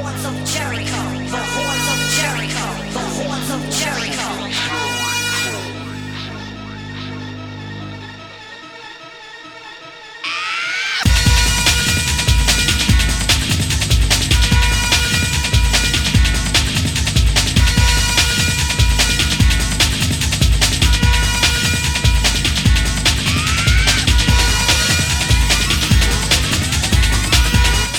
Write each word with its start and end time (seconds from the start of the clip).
horns 0.00 0.24
of 0.24 0.44
Jericho. 0.44 1.07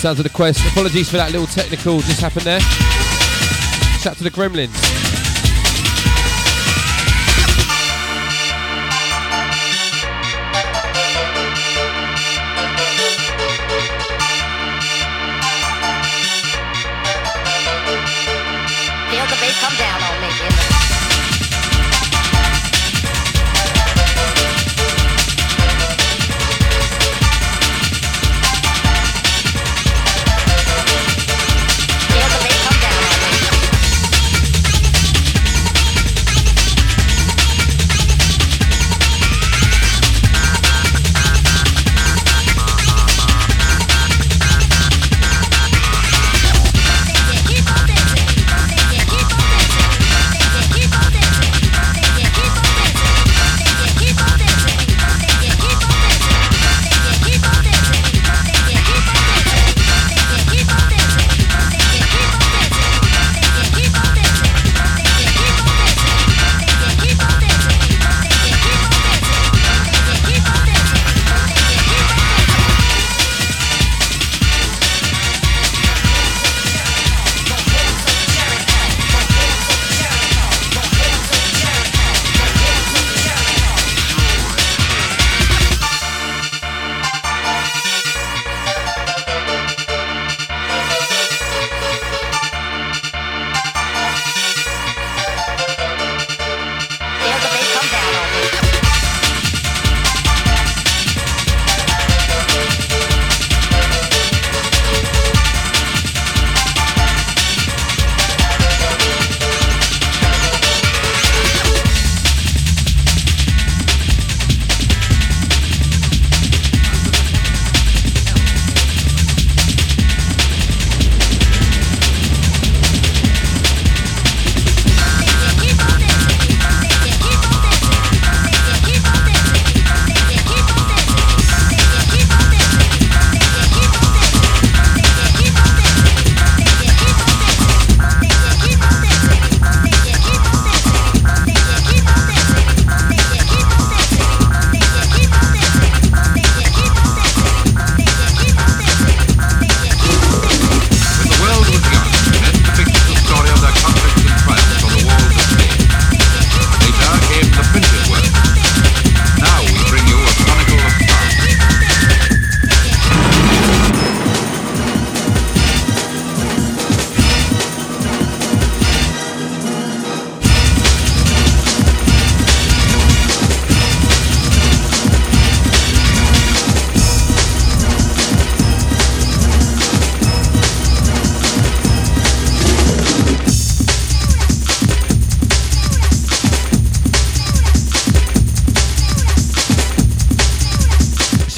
Sounds 0.09 0.21
of 0.21 0.23
the 0.23 0.29
Quest. 0.31 0.65
Apologies 0.71 1.07
for 1.07 1.17
that 1.17 1.31
little 1.31 1.45
technical 1.45 1.99
just 1.99 2.19
happened 2.19 2.43
there. 2.43 2.59
Shout 3.99 4.17
to 4.17 4.23
the 4.23 4.31
Gremlins. 4.31 4.98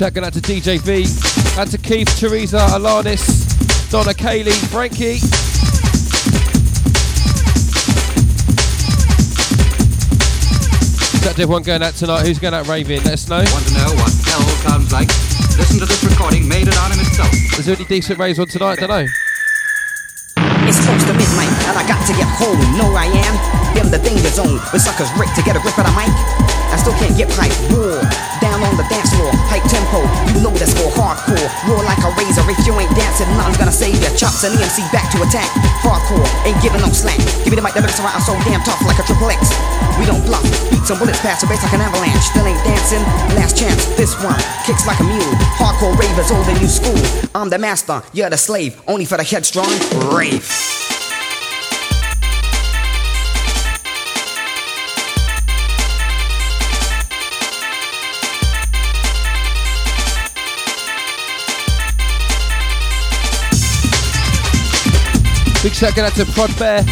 Shout 0.01 0.17
out 0.17 0.33
to 0.33 0.41
DJ 0.41 0.81
V, 0.81 1.05
out 1.61 1.67
to 1.67 1.77
Keith, 1.77 2.09
Teresa, 2.17 2.57
Alanis, 2.73 3.21
Donna, 3.91 4.17
Kaylee, 4.17 4.57
Frankie. 4.73 5.21
Shout 11.21 11.35
to 11.35 11.41
everyone 11.43 11.61
going 11.61 11.83
out 11.83 11.93
tonight. 11.93 12.25
Who's 12.25 12.39
going 12.39 12.55
out 12.55 12.67
raving? 12.67 13.03
Let 13.03 13.13
us 13.13 13.29
know. 13.29 13.45
Want 13.45 13.67
to 13.69 13.73
know 13.77 13.93
what 14.01 14.09
hell 14.25 14.41
sounds 14.65 14.91
like? 14.91 15.07
Listen 15.61 15.77
to 15.77 15.85
this 15.85 16.03
recording 16.03 16.49
made 16.49 16.67
it 16.67 16.79
on 16.81 16.91
in 16.91 16.97
itself. 16.97 17.29
Is 17.59 17.67
there 17.67 17.75
any 17.75 17.85
decent 17.85 18.17
raves 18.17 18.39
on 18.39 18.47
tonight? 18.47 18.79
Don't 18.79 18.89
know. 18.89 19.05
It's 20.65 20.81
close 20.81 21.03
to 21.05 21.13
midnight, 21.13 21.53
and 21.69 21.77
I 21.77 21.85
got 21.85 22.01
to 22.07 22.13
get 22.17 22.25
home. 22.41 22.57
Know 22.73 22.89
I 22.97 23.05
am 23.05 23.77
in 23.77 23.91
the 23.91 23.99
danger 23.99 24.29
zone 24.29 24.57
with 24.73 24.81
suckers 24.81 25.13
Rick 25.19 25.29
to 25.35 25.43
get 25.43 25.55
a 25.55 25.59
grip 25.59 25.77
of 25.77 25.85
the 25.85 25.93
mic. 25.93 26.09
I 26.73 26.77
still 26.81 26.97
can't 26.97 27.15
get 27.15 27.29
pipe. 27.29 27.53
War 27.69 28.30
tempo. 29.71 30.03
You 30.35 30.43
know 30.43 30.51
that's 30.51 30.75
for 30.75 30.91
hardcore. 30.91 31.47
Roar 31.65 31.81
like 31.87 32.03
a 32.03 32.11
razor. 32.19 32.43
If 32.51 32.59
you 32.67 32.75
ain't 32.75 32.91
dancing, 32.91 33.31
nothing's 33.39 33.57
gonna 33.57 33.71
save 33.71 33.95
ya. 34.03 34.11
Chops 34.19 34.43
and 34.43 34.53
EMC 34.59 34.83
back 34.91 35.07
to 35.15 35.23
attack. 35.23 35.47
Hardcore 35.79 36.27
ain't 36.43 36.59
giving 36.59 36.83
no 36.83 36.91
slack. 36.91 37.17
Give 37.47 37.55
me 37.55 37.57
the 37.57 37.63
mic, 37.63 37.73
the 37.73 37.81
lyrics 37.81 38.03
around. 38.03 38.19
I'm 38.19 38.25
so 38.27 38.35
damn 38.43 38.59
tough 38.67 38.83
like 38.83 38.99
a 38.99 39.05
triple 39.07 39.31
X. 39.31 39.55
We 39.95 40.03
don't 40.05 40.21
bluff. 40.27 40.43
Beats 40.69 40.91
and 40.91 40.99
bullets 40.99 41.23
pass 41.23 41.39
the 41.41 41.47
bass 41.47 41.63
like 41.63 41.73
an 41.73 41.81
avalanche. 41.81 42.19
Still 42.19 42.45
ain't 42.45 42.59
dancing. 42.67 43.01
Last 43.39 43.55
chance. 43.55 43.87
This 43.95 44.11
one 44.19 44.39
kicks 44.67 44.85
like 44.85 44.99
a 44.99 45.07
mule. 45.07 45.33
Hardcore 45.55 45.95
ravers, 45.95 46.31
old 46.31 46.45
and 46.51 46.59
new 46.59 46.67
school. 46.67 46.99
I'm 47.33 47.49
the 47.49 47.57
master, 47.57 48.03
you're 48.11 48.29
the 48.29 48.37
slave. 48.37 48.81
Only 48.87 49.05
for 49.05 49.17
the 49.17 49.23
headstrong. 49.23 49.71
Rave. 50.11 50.90
Big 65.71 65.77
shout 65.77 65.97
out 65.99 66.11
to 66.15 66.25
Prod 66.25 66.59
Bear. 66.59 66.83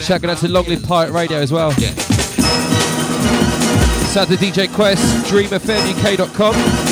checking 0.00 0.28
out 0.28 0.38
to 0.38 0.48
Long 0.48 0.66
Live 0.66 0.82
Pirate 0.82 1.12
Radio 1.12 1.38
as 1.38 1.52
well. 1.52 1.72
Yeah. 1.78 1.94
Shout 4.12 4.28
the 4.28 4.36
to 4.36 4.36
DJ 4.36 4.72
Quest, 4.74 5.02
dreamfmuk.com. 5.30 6.89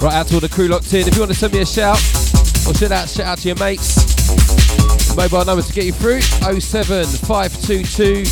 Right 0.00 0.14
out 0.14 0.28
to 0.28 0.34
all 0.34 0.40
the 0.40 0.48
crew 0.48 0.68
locked 0.68 0.94
in. 0.94 1.06
If 1.06 1.14
you 1.14 1.20
want 1.20 1.30
to 1.30 1.38
send 1.38 1.52
me 1.52 1.60
a 1.60 1.66
shout 1.66 1.98
or 2.66 2.74
send 2.74 2.92
out 2.92 3.06
shout 3.06 3.26
out 3.26 3.36
to 3.38 3.48
your 3.48 3.58
mates, 3.58 5.14
mobile 5.14 5.44
number 5.44 5.62
to 5.62 5.72
get 5.74 5.84
you 5.84 5.92
through 5.92 6.22
07522 6.22 8.22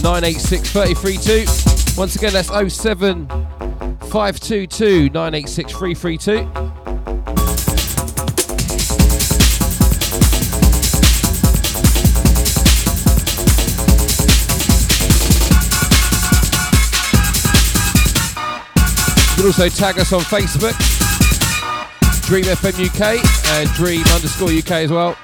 986 0.00 0.70
332. 0.70 2.00
Once 2.00 2.14
again, 2.14 2.32
that's 2.32 2.46
07522 2.48 5.10
986 5.10 5.72
332. 5.72 6.48
You 19.30 19.34
can 19.36 19.46
also 19.46 19.68
tag 19.68 19.98
us 19.98 20.12
on 20.12 20.20
Facebook, 20.20 20.97
Dream 22.28 22.44
FM 22.44 22.86
UK 22.86 23.24
and 23.52 23.70
uh, 23.70 23.74
Dream 23.74 24.04
underscore 24.12 24.50
UK 24.50 24.70
as 24.72 24.90
well. 24.90 25.16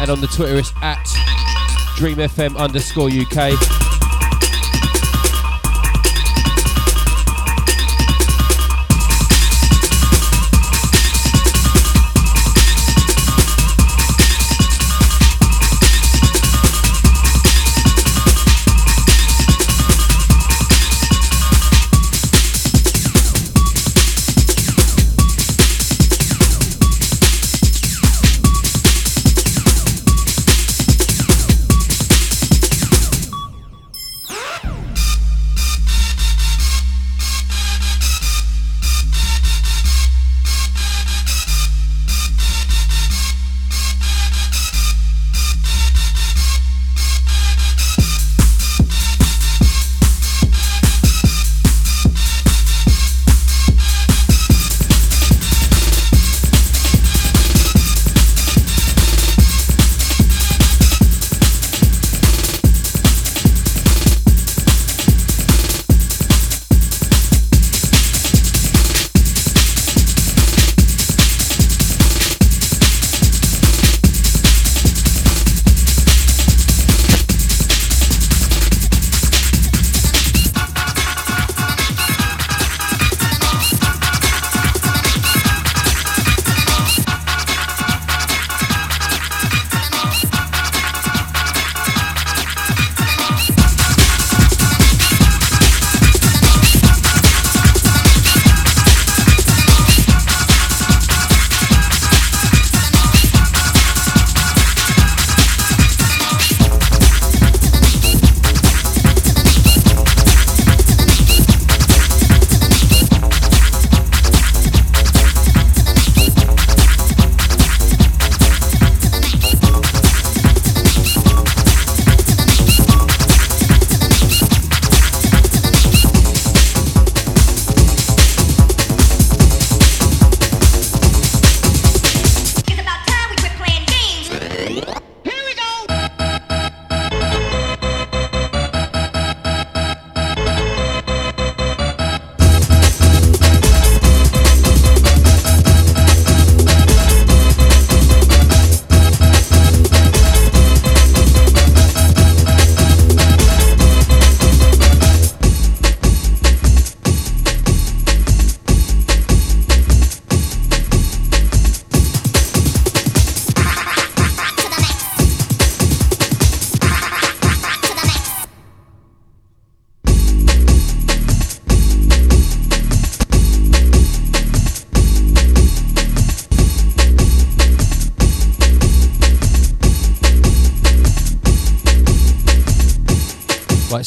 And 0.00 0.10
on 0.10 0.20
the 0.20 0.26
Twitter 0.26 0.56
it's 0.58 0.72
at 0.82 1.04
Dream 1.96 2.16
FM 2.16 2.56
underscore 2.56 3.08
UK. 3.08 3.81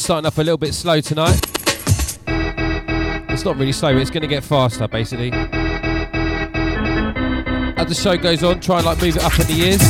Starting 0.06 0.24
off 0.24 0.38
a 0.38 0.40
little 0.40 0.56
bit 0.56 0.72
slow 0.72 1.00
tonight. 1.00 1.34
It's 3.28 3.44
not 3.44 3.56
really 3.56 3.72
slow, 3.72 3.96
it's 3.96 4.08
going 4.08 4.22
to 4.22 4.28
get 4.28 4.44
faster 4.44 4.86
basically. 4.86 5.32
As 7.72 7.88
the 7.88 7.94
show 7.94 8.16
goes 8.16 8.44
on, 8.44 8.60
try 8.60 8.76
and 8.76 8.86
like 8.86 9.02
move 9.02 9.16
it 9.16 9.24
up 9.24 9.36
in 9.40 9.46
the 9.48 9.52
years. 9.52 9.82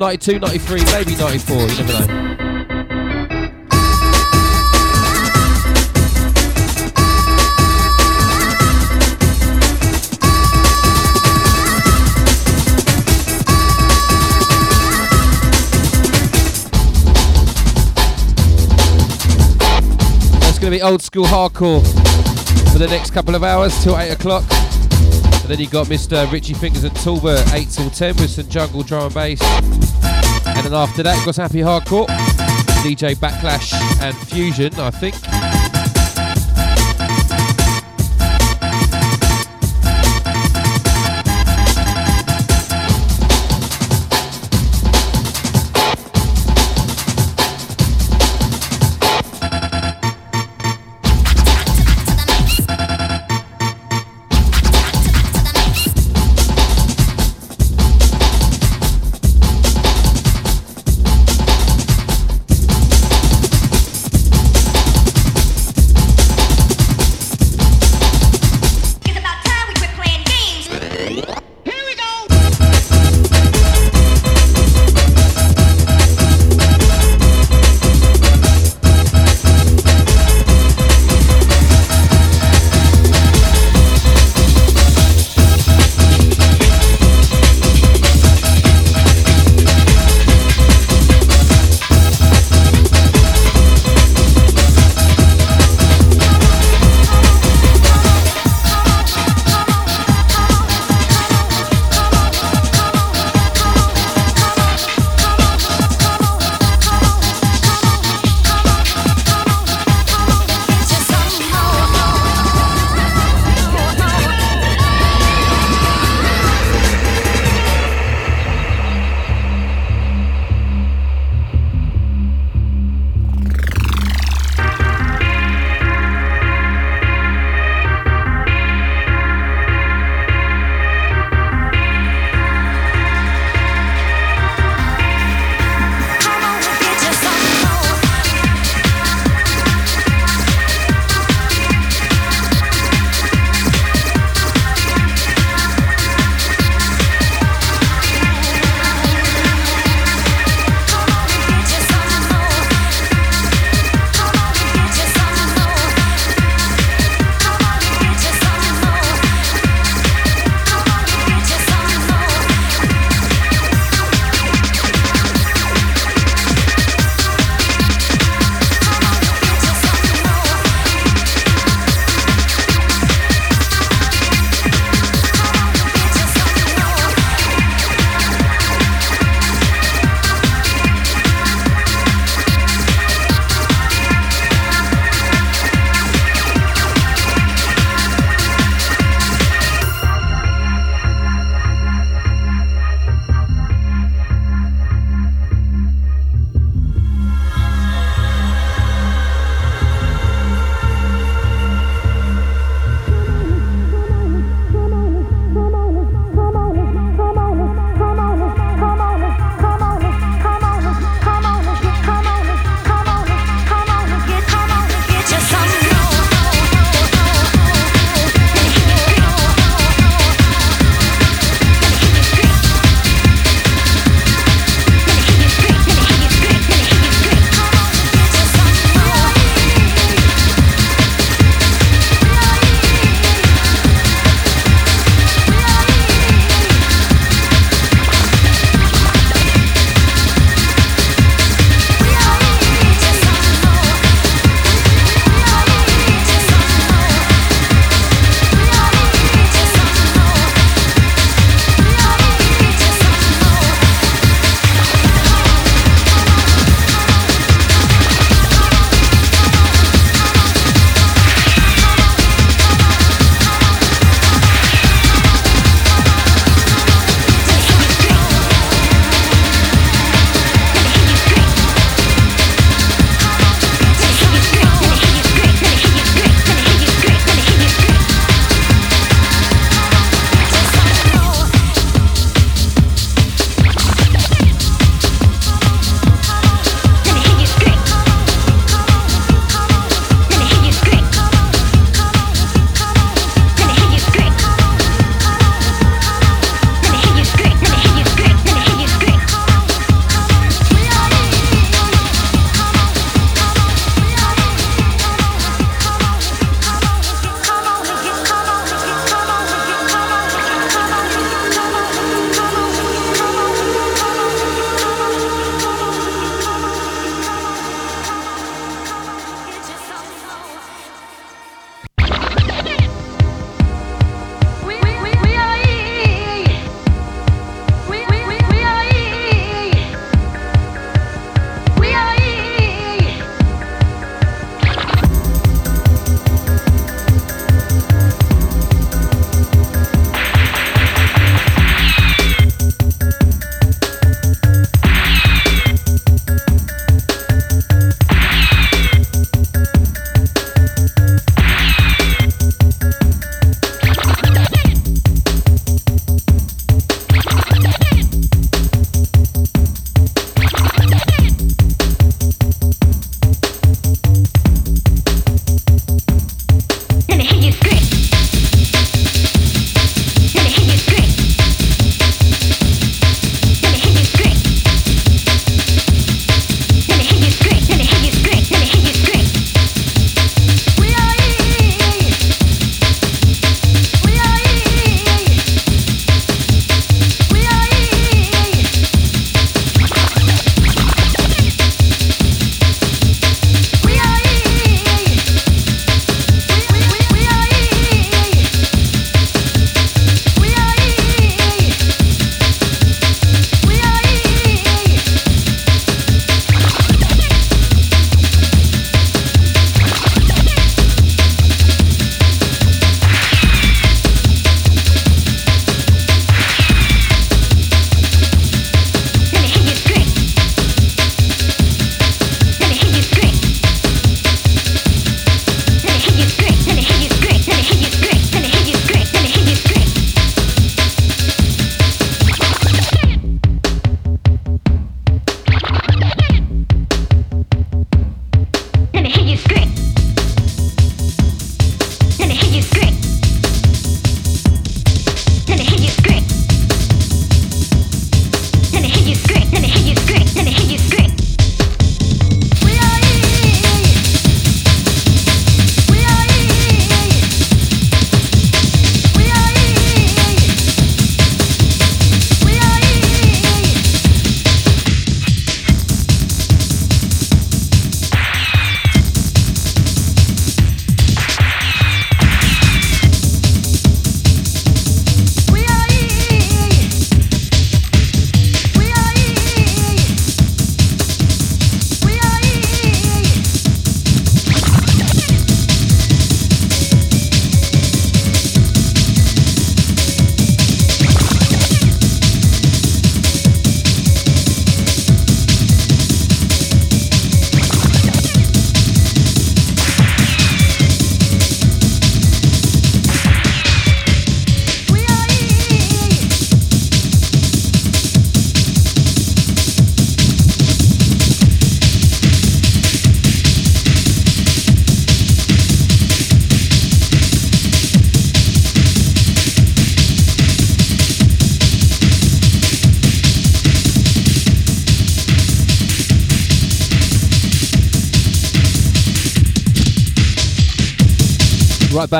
92, 0.00 0.38
93, 0.38 0.84
maybe 0.84 1.14
94, 1.14 1.56
you 1.56 1.66
never 1.66 1.92
know. 1.92 2.27
Going 20.68 20.80
to 20.80 20.84
be 20.84 20.90
old 20.90 21.00
school 21.00 21.24
hardcore 21.24 21.82
for 22.70 22.78
the 22.78 22.86
next 22.88 23.12
couple 23.12 23.34
of 23.34 23.42
hours 23.42 23.82
till 23.82 23.96
8 23.96 24.10
o'clock. 24.10 24.44
And 24.50 25.44
then 25.44 25.58
you 25.58 25.66
got 25.66 25.86
Mr. 25.86 26.30
Richie 26.30 26.52
Fingers 26.52 26.84
and 26.84 26.94
Talbot 26.96 27.40
8 27.54 27.70
till 27.70 27.88
10 27.88 28.16
with 28.16 28.28
some 28.28 28.48
jungle 28.50 28.82
drum 28.82 29.04
and 29.04 29.14
bass. 29.14 29.40
And 29.42 30.66
then 30.66 30.74
after 30.74 31.02
that, 31.04 31.18
you 31.18 31.24
got 31.24 31.36
Happy 31.36 31.60
Hardcore, 31.60 32.06
DJ 32.84 33.14
Backlash 33.14 33.72
and 34.02 34.14
Fusion, 34.28 34.74
I 34.78 34.90
think. 34.90 35.14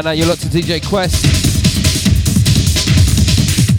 Now, 0.05 0.13
you're 0.13 0.29
locked 0.29 0.43
to 0.43 0.49
DJ 0.49 0.87
Quest. 0.89 1.25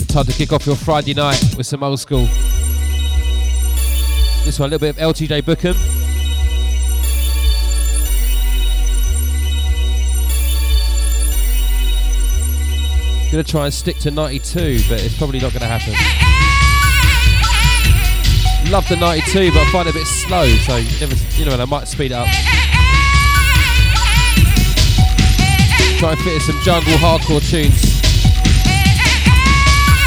Time 0.10 0.26
to 0.26 0.34
kick 0.34 0.52
off 0.52 0.66
your 0.66 0.76
Friday 0.76 1.14
night 1.14 1.42
with 1.56 1.66
some 1.66 1.82
old 1.82 2.00
school. 2.00 2.26
This 4.44 4.60
one, 4.60 4.68
a 4.70 4.72
little 4.72 4.80
bit 4.80 4.98
of 4.98 5.16
LTJ 5.16 5.42
Bukem. 5.44 5.76
Gonna 13.32 13.44
try 13.44 13.66
and 13.66 13.74
stick 13.74 13.98
to 14.00 14.12
92, 14.12 14.82
but 14.90 15.02
it's 15.02 15.18
probably 15.18 15.40
not 15.40 15.54
gonna 15.54 15.68
happen. 15.68 15.94
Love 18.70 18.88
the 18.90 18.98
92, 18.98 19.52
but 19.52 19.60
I 19.60 19.72
find 19.72 19.88
it 19.88 19.96
a 19.96 19.98
bit 19.98 20.06
slow, 20.06 20.48
so 20.48 20.76
you 20.76 21.00
never, 21.00 21.16
you 21.38 21.46
know, 21.46 21.56
I 21.56 21.66
might 21.66 21.88
speed 21.88 22.12
up. 22.12 22.28
Try 26.00 26.12
and 26.12 26.22
fit 26.22 26.34
in 26.36 26.40
some 26.40 26.58
jungle 26.64 26.94
hardcore 26.94 27.42
tunes. 27.42 27.82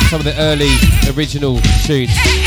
Some 0.08 0.20
of 0.20 0.24
the 0.24 0.34
early 0.38 0.72
original 1.14 1.60
tunes. 1.84 2.41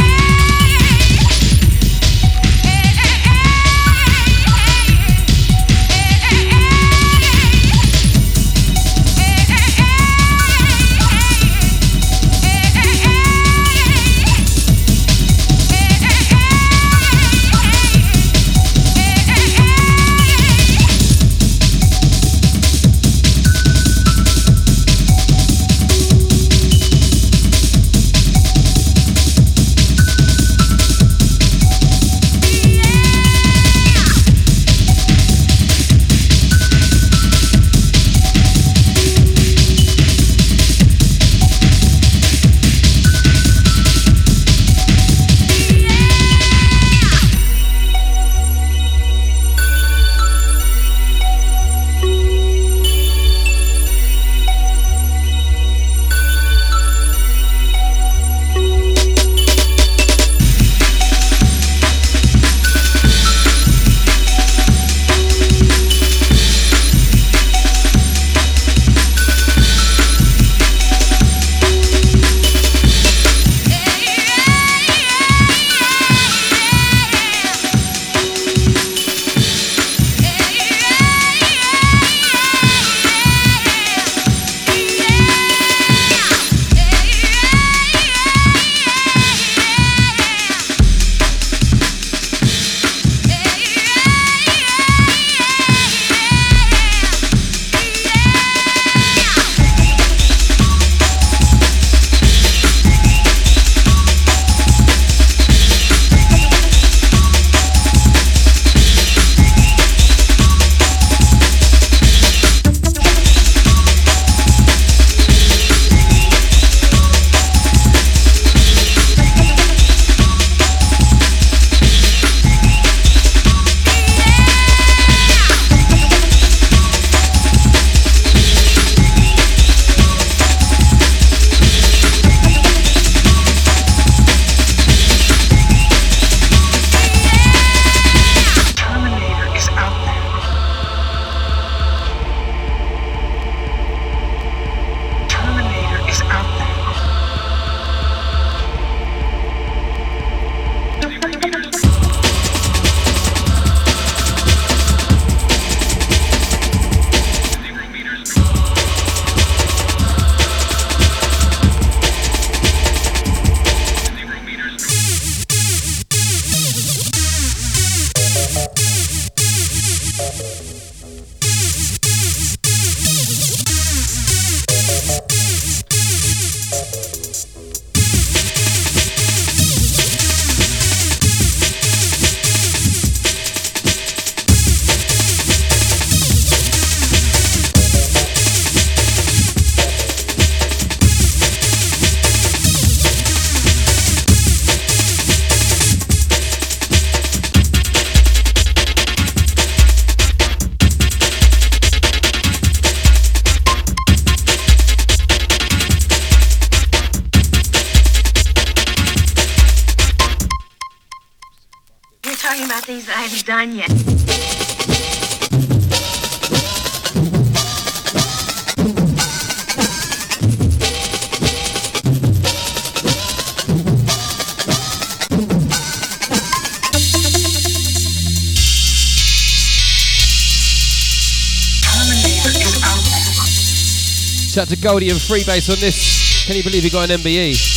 Shout 234.66 234.78
to 234.80 234.84
Goldie 234.84 235.10
and 235.12 235.20
Freebase 235.20 235.70
on 235.70 235.80
this. 235.80 236.44
Can 236.48 236.56
you 236.56 236.64
believe 236.64 236.82
he 236.82 236.90
got 236.90 237.08
an 237.08 237.22
MBE? 237.22 237.75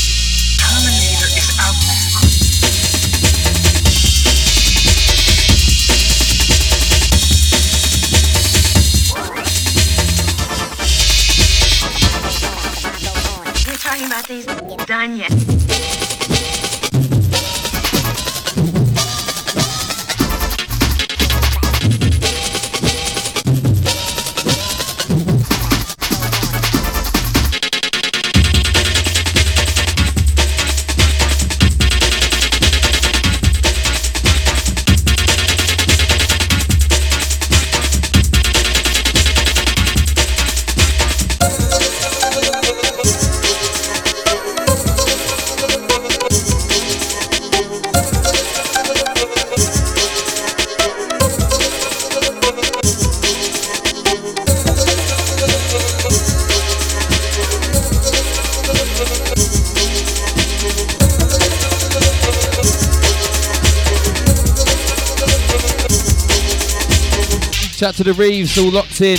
The 68.08 68.14
Reeves, 68.14 68.56
all 68.56 68.70
locked 68.70 69.02
in 69.02 69.18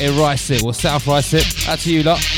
in 0.00 0.14
Ruislip 0.14 0.64
or 0.64 0.72
South 0.72 1.04
Ruislip. 1.04 1.68
Out 1.68 1.80
to 1.80 1.92
you 1.92 2.02
lot. 2.02 2.37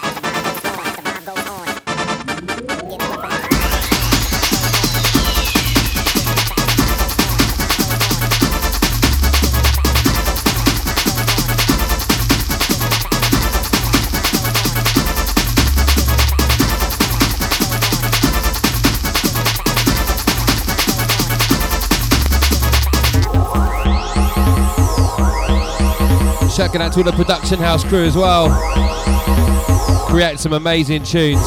Shouting 26.71 26.85
out 26.87 26.93
to 26.93 26.99
all 26.99 27.03
the 27.03 27.11
production 27.11 27.59
house 27.59 27.83
crew 27.83 28.05
as 28.05 28.15
well. 28.15 28.47
Created 30.07 30.39
some 30.39 30.53
amazing 30.53 31.03
tunes. 31.03 31.41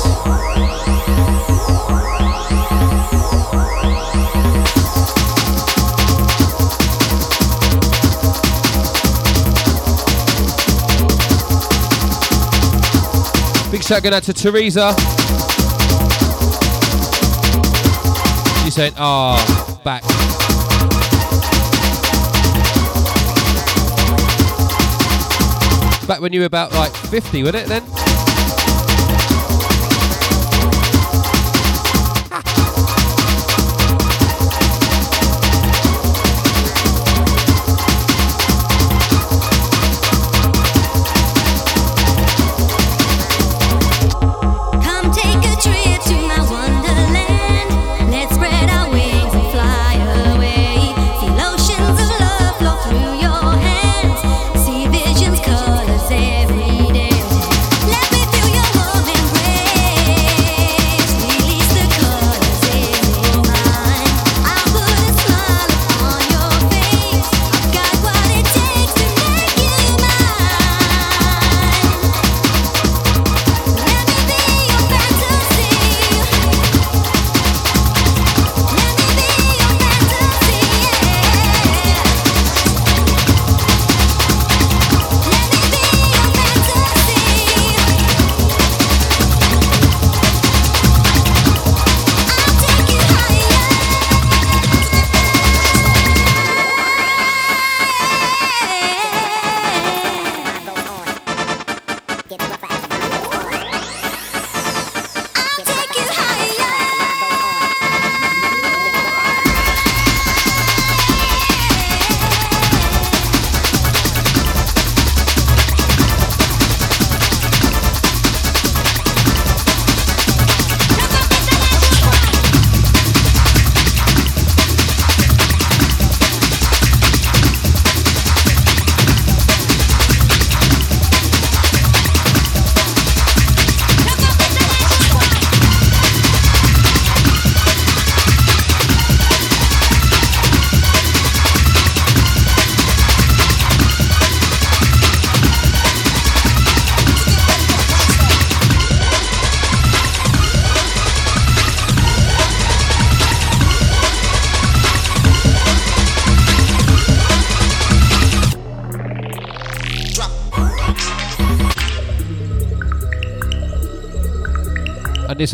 Big 13.70 13.82
shout 13.82 14.02
going 14.02 14.12
out 14.12 14.24
to 14.24 14.34
Teresa. 14.34 14.92
She 18.62 18.70
said, 18.70 18.92
ah, 18.98 19.80
back. 19.82 20.13
Back 26.06 26.20
when 26.20 26.32
you 26.34 26.40
were 26.40 26.46
about 26.46 26.72
like 26.72 26.94
50, 26.94 27.42
wasn't 27.44 27.64
it 27.64 27.68
then? 27.68 28.03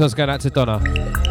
This 0.00 0.04
one's 0.04 0.14
going 0.14 0.30
out 0.30 0.40
to 0.40 0.48
Donna. 0.48 1.29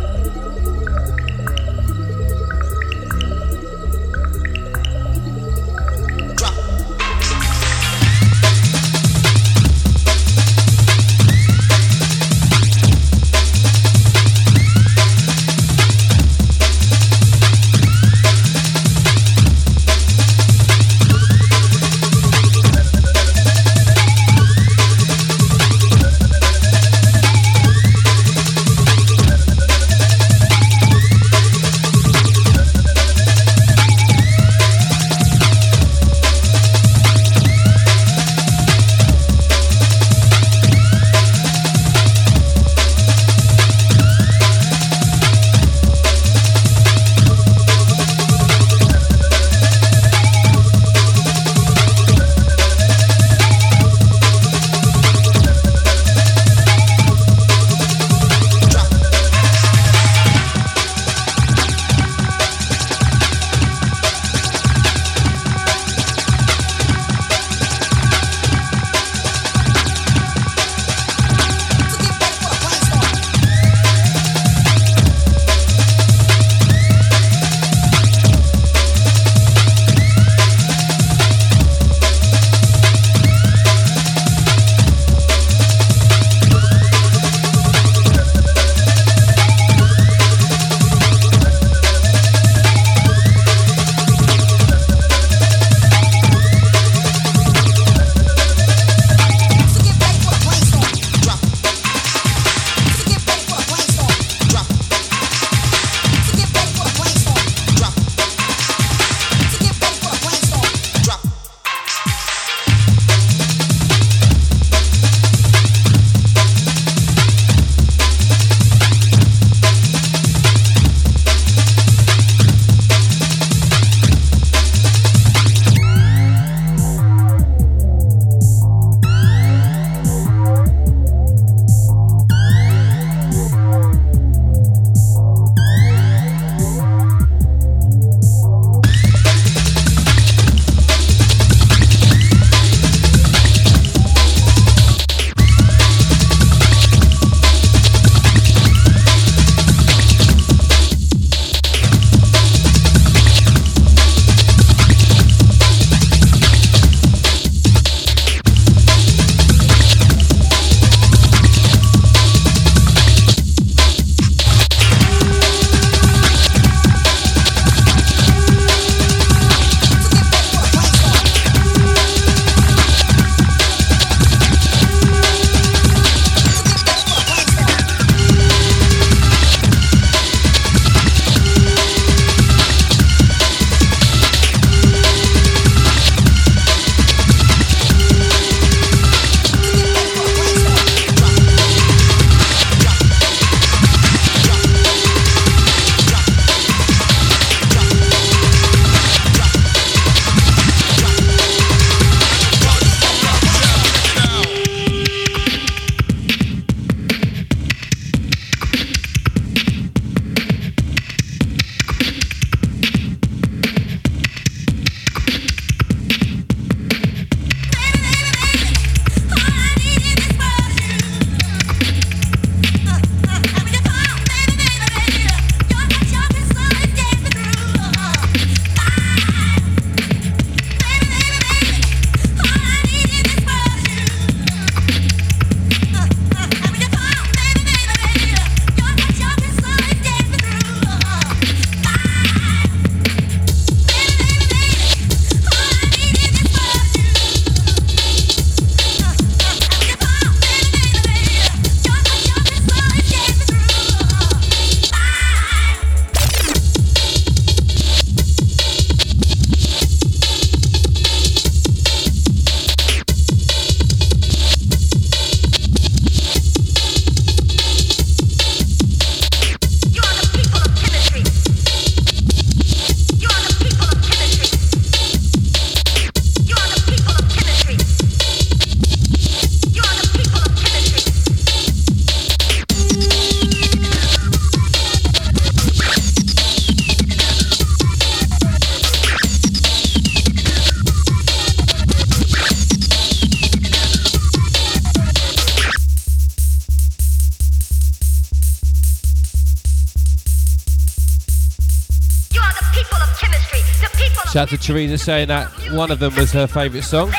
Out 304.39 304.47
to 304.47 304.57
Teresa 304.57 304.97
saying 304.97 305.27
that 305.27 305.49
one 305.73 305.91
of 305.91 305.99
them 305.99 306.15
was 306.15 306.31
her 306.31 306.47
favourite 306.47 306.85
song. 306.85 307.11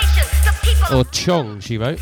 Or 0.90 1.04
Chong, 1.04 1.60
she 1.60 1.76
wrote. 1.76 1.98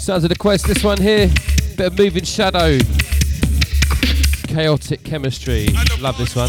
Sounds 0.00 0.24
of 0.24 0.30
the 0.30 0.36
quest, 0.36 0.66
this 0.66 0.82
one 0.82 1.00
here. 1.00 1.30
Bit 1.76 1.86
of 1.86 1.98
moving 1.98 2.24
shadow. 2.24 2.78
Chaotic 4.48 5.04
chemistry. 5.04 5.68
Love 6.00 6.18
this 6.18 6.34
one. 6.34 6.48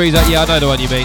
Teresa, 0.00 0.30
yeah, 0.30 0.40
I 0.40 0.46
know 0.46 0.60
the 0.60 0.66
one 0.66 0.80
you 0.80 0.88
mean. 0.88 1.04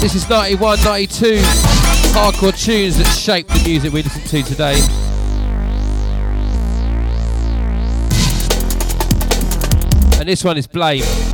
This 0.00 0.16
is 0.16 0.28
91, 0.28 0.82
92 0.82 1.36
hardcore 2.16 2.60
tunes 2.60 2.98
that 2.98 3.06
shape 3.16 3.46
the 3.46 3.62
music 3.64 3.92
we 3.92 4.02
listen 4.02 4.22
to 4.22 4.42
today. 4.42 4.74
And 10.18 10.28
this 10.28 10.42
one 10.42 10.58
is 10.58 10.66
Blame. 10.66 11.33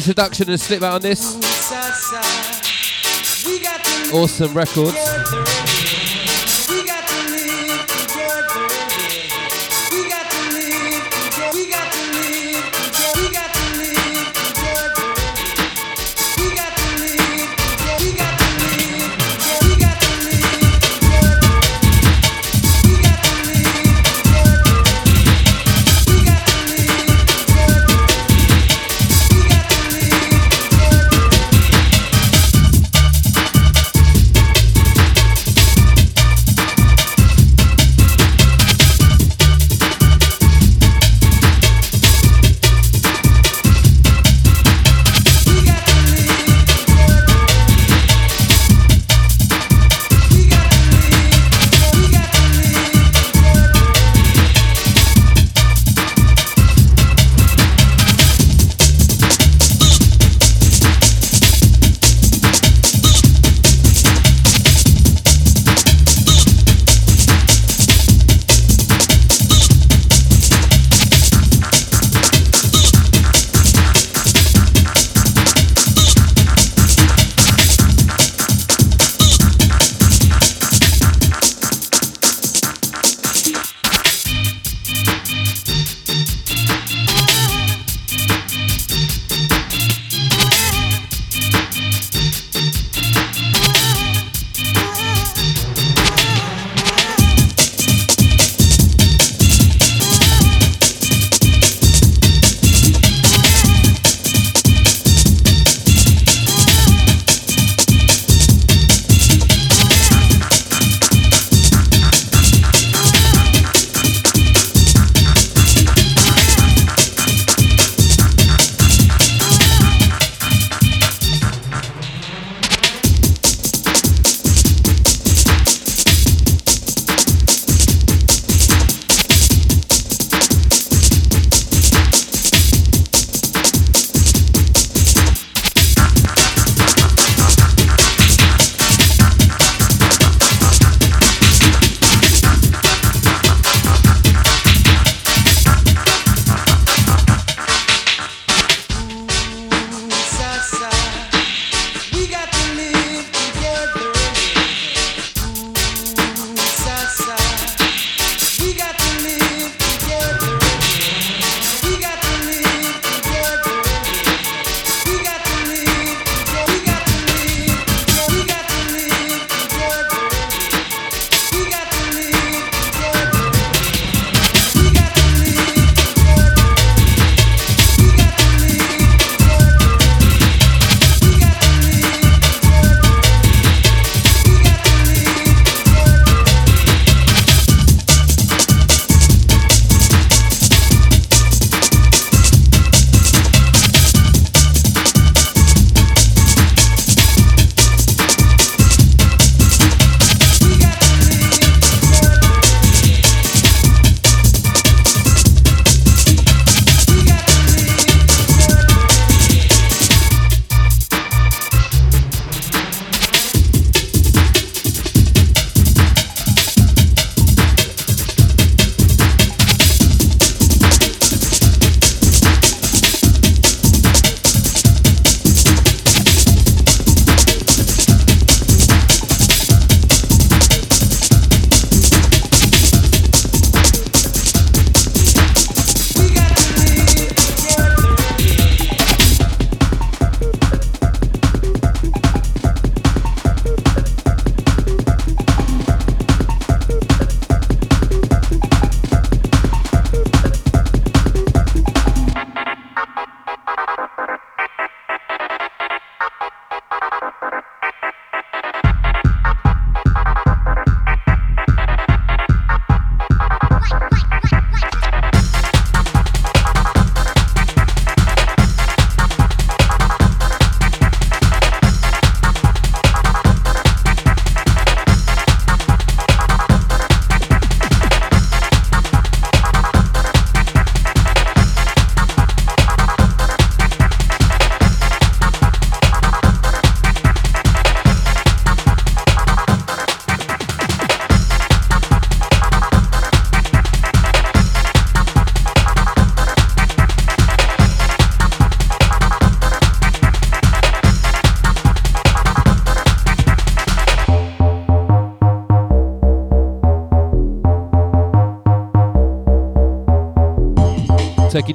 To 0.00 0.06
Seduction 0.06 0.48
and 0.48 0.58
Slip 0.58 0.82
out 0.82 0.94
on 0.94 1.02
this. 1.02 1.36
Awesome 4.14 4.54
records. 4.54 4.99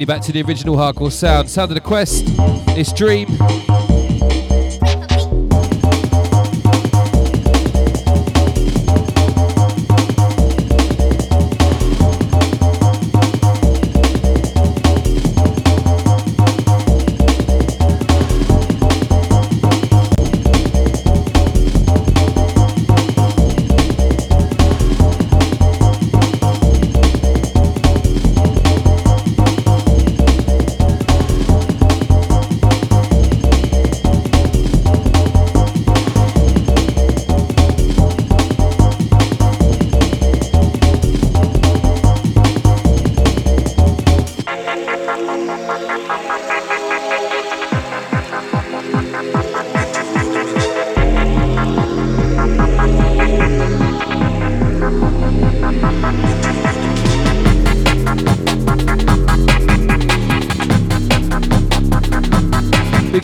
You 0.06 0.14
back 0.14 0.22
to 0.22 0.32
the 0.32 0.42
original 0.44 0.76
hardcore 0.76 1.12
sound. 1.12 1.50
Sound 1.50 1.72
of 1.72 1.76
the 1.76 1.82
Quest, 1.82 2.26
it's 2.78 2.94
Dream. 2.94 3.85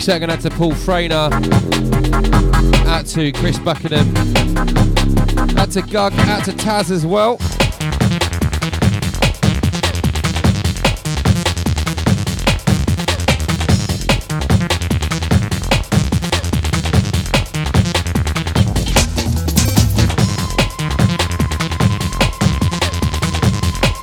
Big 0.01 0.05
shout 0.19 0.29
out 0.31 0.39
to 0.39 0.49
Paul 0.49 0.71
Frainer, 0.71 1.31
out 2.87 3.05
to 3.05 3.31
Chris 3.33 3.59
Buckingham, 3.59 4.17
out 5.59 5.69
to 5.71 5.83
Gug, 5.83 6.13
out 6.13 6.43
to 6.45 6.53
Taz 6.53 6.89
as 6.89 7.05
well. 7.05 7.37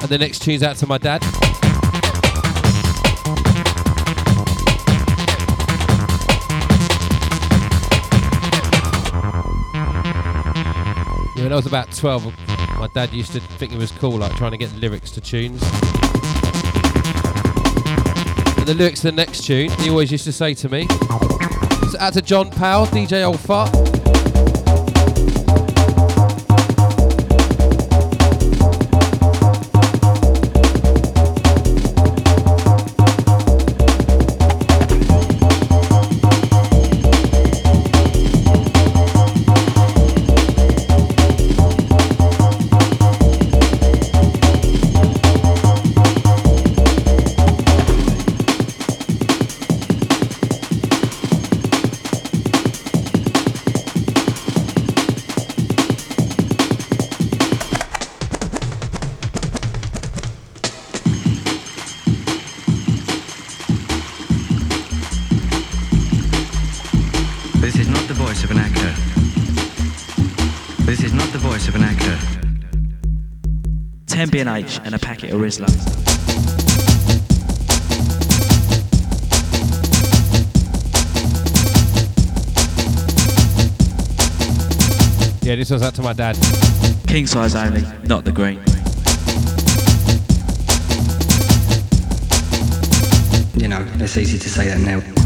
And 0.00 0.08
the 0.08 0.18
next 0.18 0.42
tune's 0.42 0.62
out 0.62 0.76
to 0.76 0.86
my 0.86 0.98
dad. 0.98 1.47
When 11.48 11.54
I 11.54 11.56
was 11.56 11.64
about 11.64 11.90
12, 11.92 12.26
my 12.78 12.88
dad 12.92 13.10
used 13.10 13.32
to 13.32 13.40
think 13.40 13.72
it 13.72 13.78
was 13.78 13.90
cool, 13.92 14.18
like 14.18 14.36
trying 14.36 14.50
to 14.50 14.58
get 14.58 14.70
lyrics 14.74 15.10
to 15.12 15.22
tunes. 15.22 15.62
The 18.66 18.74
lyrics 18.76 19.00
to 19.00 19.10
the 19.10 19.16
next 19.16 19.46
tune, 19.46 19.70
he 19.70 19.88
always 19.88 20.12
used 20.12 20.24
to 20.24 20.32
say 20.32 20.52
to 20.52 20.68
me, 20.68 20.86
so 21.90 21.98
out 22.00 22.12
to 22.12 22.20
John 22.20 22.50
Powell, 22.50 22.84
DJ 22.88 23.24
Old 23.24 23.40
Fart. 23.40 23.70
10 74.38 74.46
B&H 74.46 74.80
and 74.84 74.94
a 74.94 74.98
packet 74.98 75.30
of 75.30 75.40
Rizla. 75.40 75.68
Yeah, 85.42 85.56
this 85.56 85.70
was 85.70 85.82
out 85.82 85.94
to 85.96 86.02
my 86.02 86.12
dad. 86.12 86.38
King 87.06 87.26
size 87.26 87.54
only, 87.56 87.82
not 88.04 88.24
the 88.24 88.32
green. 88.32 88.60
You 93.60 93.68
know, 93.68 93.84
it's 94.02 94.16
easy 94.16 94.38
to 94.38 94.48
say 94.48 94.68
that 94.68 94.78
now. 94.80 95.17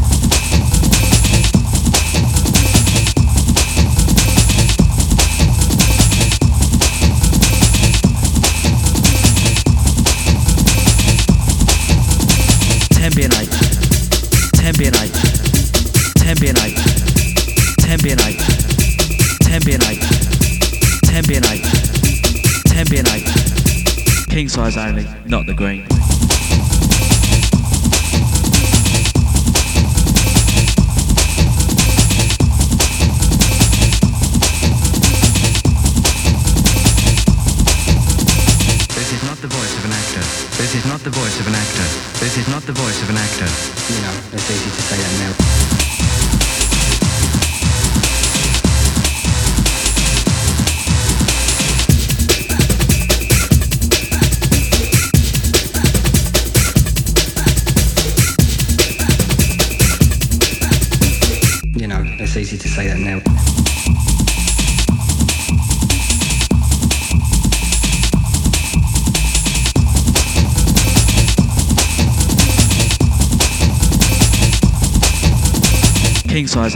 Size 24.53 24.77
only, 24.77 25.03
not 25.25 25.47
the 25.47 25.53
green. 25.55 25.83
This 38.93 39.11
is 39.11 39.23
not 39.23 39.39
the 39.39 39.47
voice 39.47 39.75
of 39.75 39.85
an 39.85 39.91
actor. 39.91 40.21
This 40.61 40.75
is 40.75 40.85
not 40.85 40.99
the 40.99 41.09
voice 41.09 41.39
of 41.39 41.47
an 41.47 41.55
actor. 41.55 41.87
This 42.19 42.37
is 42.37 42.47
not 42.47 42.61
the 42.61 42.73
voice 42.73 43.01
of 43.01 43.09
an 43.09 43.17
actor. 43.17 43.72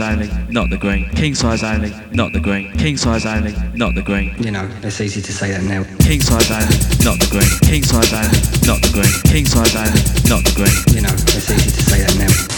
Only, 0.08 0.28
not 0.48 0.70
the 0.70 0.76
green. 0.76 1.08
King 1.10 1.34
size 1.34 1.62
only, 1.62 1.92
not 2.12 2.32
the 2.32 2.40
green. 2.40 2.72
King 2.78 2.96
size 2.96 3.26
only, 3.26 3.54
not 3.74 3.94
the 3.94 4.02
green. 4.02 4.34
You 4.42 4.50
know, 4.50 4.68
it's 4.82 5.00
easy 5.00 5.20
to 5.20 5.32
say 5.32 5.50
that 5.50 5.62
now. 5.62 5.84
King 6.00 6.20
size 6.20 6.50
only, 6.50 6.76
not 7.04 7.18
the 7.20 7.28
green. 7.30 7.50
King 7.70 7.82
size 7.82 8.12
only, 8.12 8.38
not 8.66 8.80
the 8.82 8.90
green. 8.92 9.12
King 9.32 9.46
size 9.46 9.74
only, 9.76 10.00
not 10.28 10.44
the 10.44 10.52
green. 10.56 10.96
You 10.96 11.02
know, 11.02 11.14
it's 11.14 11.50
easy 11.50 11.70
to 11.70 11.82
say 11.82 12.00
that 12.02 12.16
now. 12.18 12.57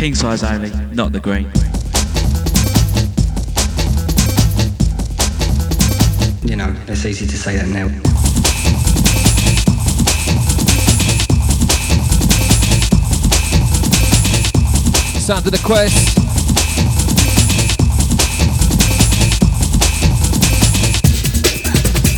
King 0.00 0.14
size 0.14 0.42
only, 0.42 0.70
not 0.94 1.12
the 1.12 1.20
green. 1.20 1.44
You 6.42 6.56
know, 6.56 6.74
it's 6.88 7.04
easy 7.04 7.26
to 7.26 7.36
say 7.36 7.58
that 7.58 7.68
now. 7.68 7.88
Sound 15.18 15.44
of 15.44 15.52
the 15.52 15.60
quest. 15.62 16.16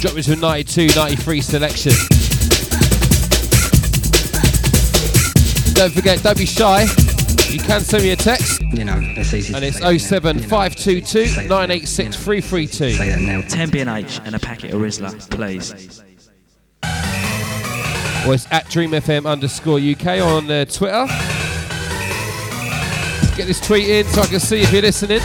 Drop 0.00 0.14
me 0.14 0.22
to 0.22 0.34
a 0.34 0.36
92, 0.36 0.86
93 0.94 1.40
selection. 1.40 1.92
Don't 5.74 5.92
forget, 5.92 6.22
don't 6.22 6.38
be 6.38 6.46
shy. 6.46 6.86
You 7.52 7.58
can 7.58 7.82
send 7.82 8.02
me 8.02 8.10
a 8.12 8.16
text, 8.16 8.62
You 8.62 8.86
know, 8.86 8.98
it's 8.98 9.34
easy 9.34 9.52
and 9.52 9.62
it's 9.62 9.76
say 9.76 9.82
that 9.82 9.92
now. 9.92 9.98
07522 9.98 11.20
You 11.20 11.26
know, 11.26 11.32
say 11.32 11.42
that 11.42 11.48
now. 11.48 11.56
986 11.56 12.16
332. 12.16 12.92
Say 12.92 13.08
that 13.10 13.20
now. 13.20 13.42
10 13.42 13.70
B&H 13.70 14.20
and 14.24 14.34
a 14.34 14.38
packet 14.38 14.72
of 14.72 14.80
Rizla, 14.80 15.30
please. 15.30 16.00
Or 18.26 18.32
it's 18.32 18.50
at 18.50 18.64
DreamFM 18.66 19.30
underscore 19.30 19.78
UK 19.78 20.22
on 20.22 20.50
uh, 20.50 20.64
Twitter. 20.64 21.06
Get 23.36 23.46
this 23.46 23.60
tweet 23.60 23.86
in 23.86 24.06
so 24.06 24.22
I 24.22 24.26
can 24.26 24.40
see 24.40 24.62
if 24.62 24.72
you're 24.72 24.80
listening. 24.80 25.20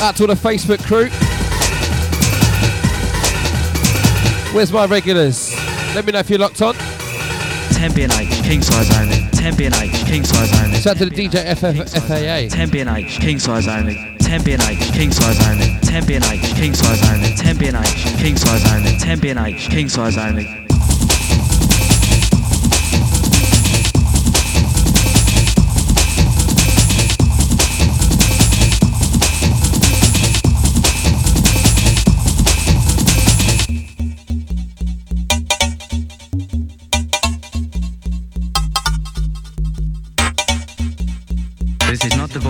Out 0.00 0.16
to 0.16 0.22
all 0.22 0.28
the 0.28 0.34
Facebook 0.34 0.82
crew. 0.86 1.10
Where's 4.54 4.72
my 4.72 4.86
regulars? 4.86 5.45
Let 5.96 6.04
me 6.04 6.12
know 6.12 6.18
if 6.18 6.28
you're 6.28 6.38
locked 6.38 6.60
on. 6.60 6.74
10 6.74 7.94
B&H, 7.94 8.10
king 8.42 8.60
size 8.60 8.94
only. 8.98 9.26
10 9.32 9.56
B&H, 9.56 10.04
king 10.04 10.24
size 10.24 10.52
only. 10.62 10.76
Shout 10.78 10.96
out 10.96 10.98
to 10.98 11.06
the 11.06 11.10
DJ 11.10 11.56
FF, 11.56 11.90
FAA. 12.06 12.54
10 12.54 12.68
B&H, 12.68 13.18
king 13.18 13.38
size 13.38 13.66
only. 13.66 13.94
10 14.18 14.44
B&H, 14.44 14.92
king 14.92 15.10
size 15.10 15.40
only. 15.48 15.78
10 15.80 16.06
B&H, 16.06 16.54
king 16.54 16.74
size 16.74 17.02
only. 17.10 17.34
10 17.34 17.56
B&H, 17.56 18.18
king 18.18 18.36
size 18.36 18.72
only. 18.74 18.98
10 18.98 19.20
B&H, 19.20 19.70
king 19.70 19.88
size 19.88 20.18
only. 20.18 20.65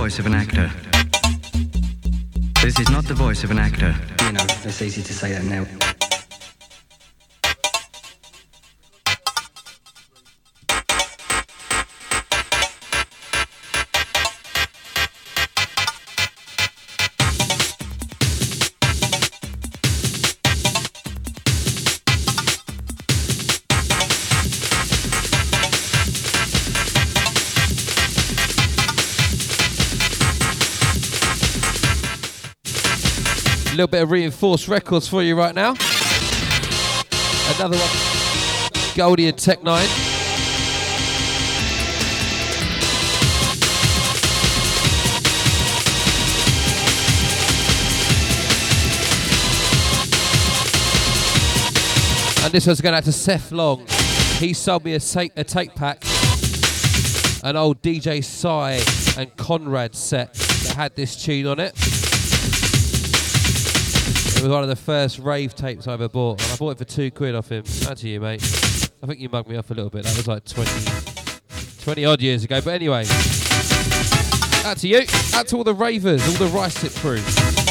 Voice 0.07 0.21
of 0.21 0.27
an 0.27 0.35
actor. 0.35 0.71
This 2.63 2.79
is 2.79 2.89
not 2.91 3.07
the 3.07 3.15
voice 3.15 3.43
of 3.43 3.51
an 3.51 3.59
actor. 3.59 3.93
You 4.25 4.33
know, 4.35 4.45
it's 4.63 4.81
easy 4.81 5.03
to 5.03 5.13
say 5.13 5.33
that 5.33 5.43
now. 5.43 5.96
Little 33.87 33.99
bit 33.99 34.03
of 34.03 34.11
reinforced 34.11 34.67
records 34.67 35.07
for 35.07 35.23
you 35.23 35.37
right 35.37 35.55
now. 35.55 35.77
Another 37.55 37.77
one. 37.79 38.97
Goldie 38.97 39.29
and 39.29 39.39
Tech 39.39 39.63
9. 39.63 39.87
And 52.43 52.53
this 52.53 52.67
one's 52.67 52.81
going 52.81 52.97
out 52.97 53.05
to 53.05 53.13
Seth 53.13 53.53
Long. 53.53 53.87
He 54.39 54.53
sold 54.53 54.85
me 54.85 54.95
a 54.95 54.99
tape, 54.99 55.33
a 55.37 55.45
tape 55.45 55.77
pack, 55.77 56.03
an 57.45 57.55
old 57.55 57.83
DJ 57.83 58.25
Psy 58.25 58.81
and 59.17 59.37
Conrad 59.37 59.95
set 59.95 60.35
that 60.35 60.75
had 60.75 60.97
this 60.97 61.15
tune 61.23 61.47
on 61.47 61.61
it. 61.61 61.96
It 64.37 64.43
was 64.43 64.51
one 64.51 64.63
of 64.63 64.69
the 64.69 64.77
first 64.77 65.19
rave 65.19 65.55
tapes 65.55 65.89
I 65.89 65.95
ever 65.95 66.09
bought, 66.09 66.43
and 66.43 66.53
I 66.53 66.57
bought 66.57 66.73
it 66.73 66.79
for 66.79 66.85
two 66.85 67.11
quid 67.11 67.35
off 67.35 67.51
him. 67.51 67.65
Out 67.89 67.97
to 67.97 68.09
you, 68.09 68.21
mate. 68.21 68.43
I 69.03 69.07
think 69.07 69.19
you 69.19 69.29
mugged 69.29 69.49
me 69.49 69.57
off 69.57 69.71
a 69.71 69.75
little 69.75 69.91
bit. 69.91 70.05
That 70.05 70.17
was 70.17 70.29
like 70.29 70.45
20, 70.45 71.83
20 71.83 72.05
odd 72.05 72.21
years 72.21 72.45
ago. 72.45 72.61
But 72.61 72.75
anyway, 72.75 73.07
out 74.65 74.77
to 74.79 74.89
you. 74.89 75.07
Out 75.35 75.49
to 75.49 75.57
all 75.57 75.65
the 75.65 75.75
ravers, 75.75 76.23
all 76.29 76.47
the 76.47 76.55
Ruislip 76.55 76.95
crew. 77.01 77.66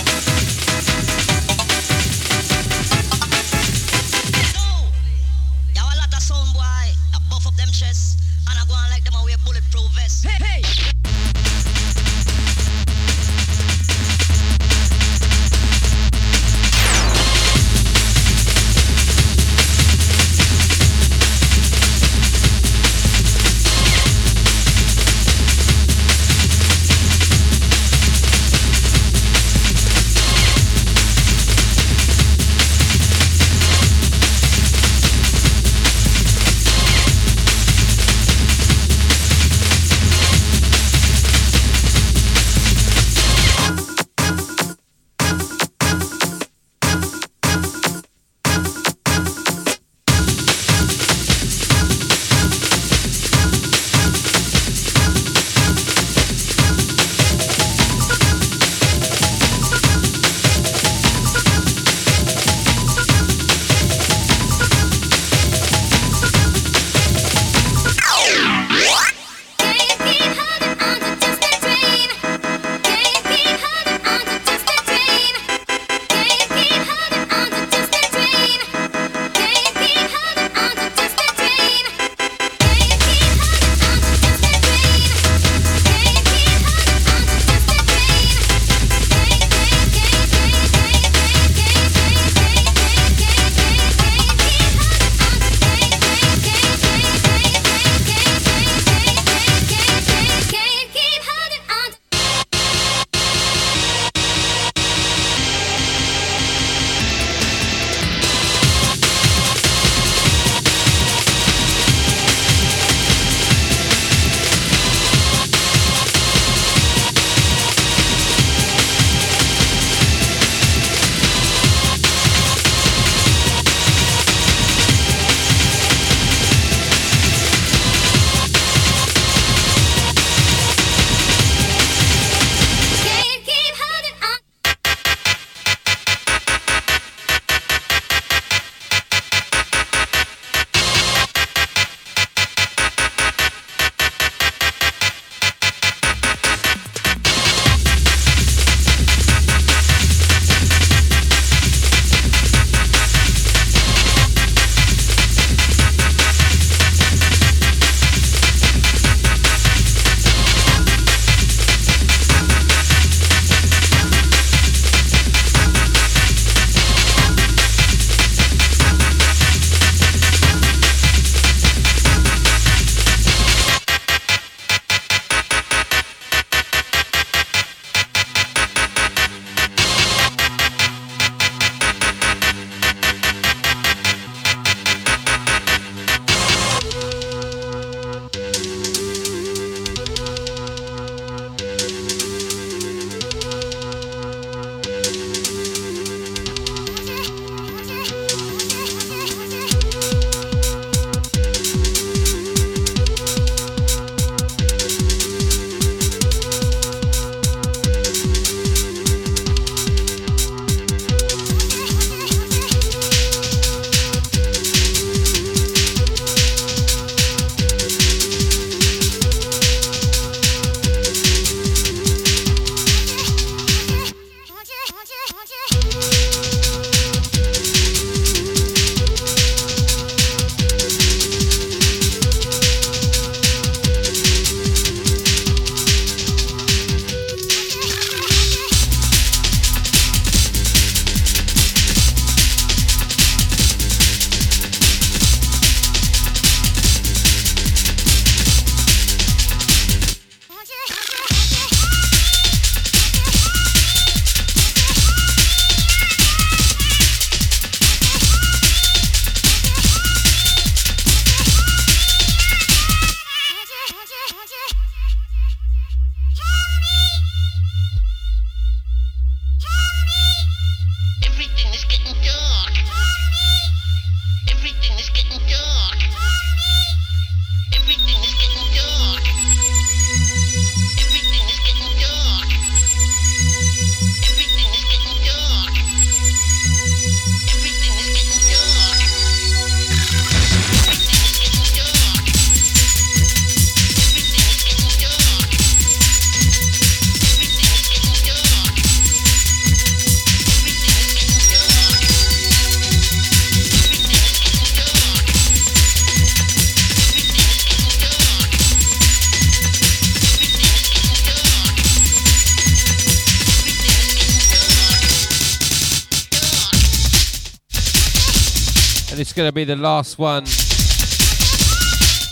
be 319.55 319.63
the 319.63 319.77
last 319.77 320.19
one. 320.19 320.43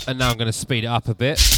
And 0.10 0.20
now 0.20 0.30
I'm 0.30 0.38
going 0.38 0.48
to 0.48 0.52
speed 0.52 0.84
it 0.84 0.88
up 0.88 1.08
a 1.08 1.16
bit. 1.16 1.53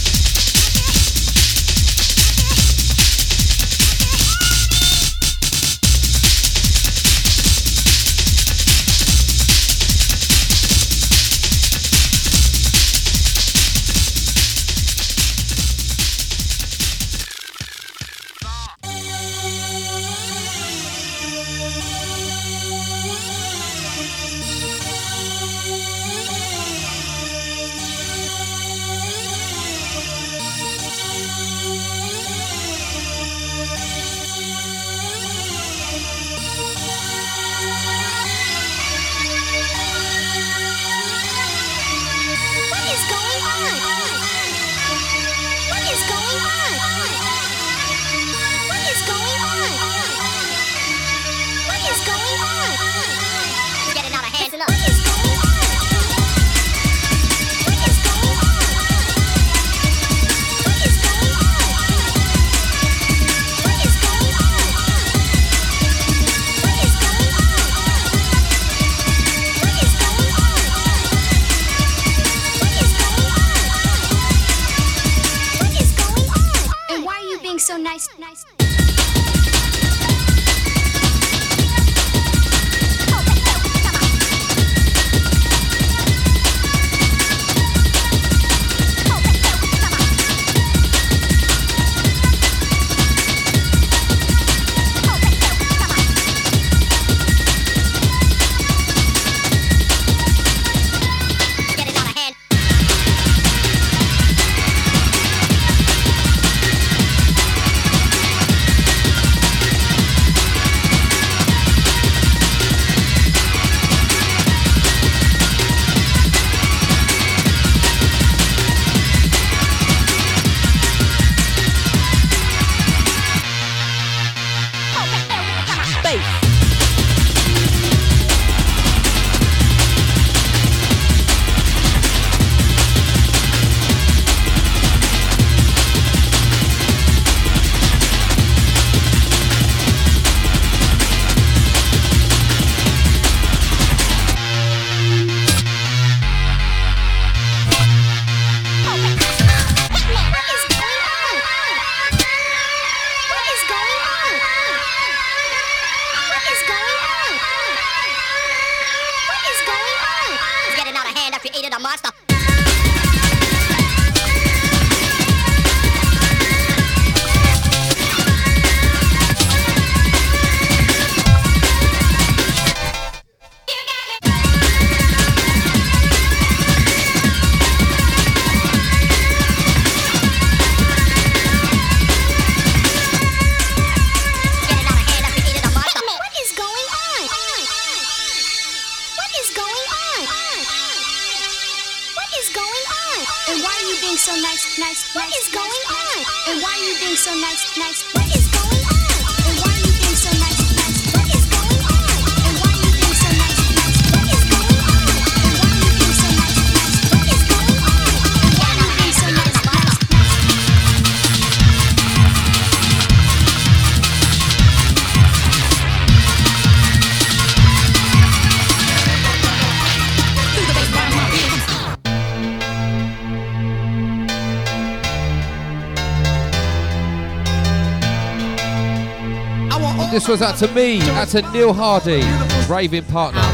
This 230.25 230.39
was 230.39 230.41
out 230.41 230.57
to 230.57 230.67
me, 230.73 230.99
out 231.11 231.27
to 231.27 231.43
Neil 231.51 231.71
Hardy, 231.71 232.23
raving 232.67 233.03
partner. 233.03 233.44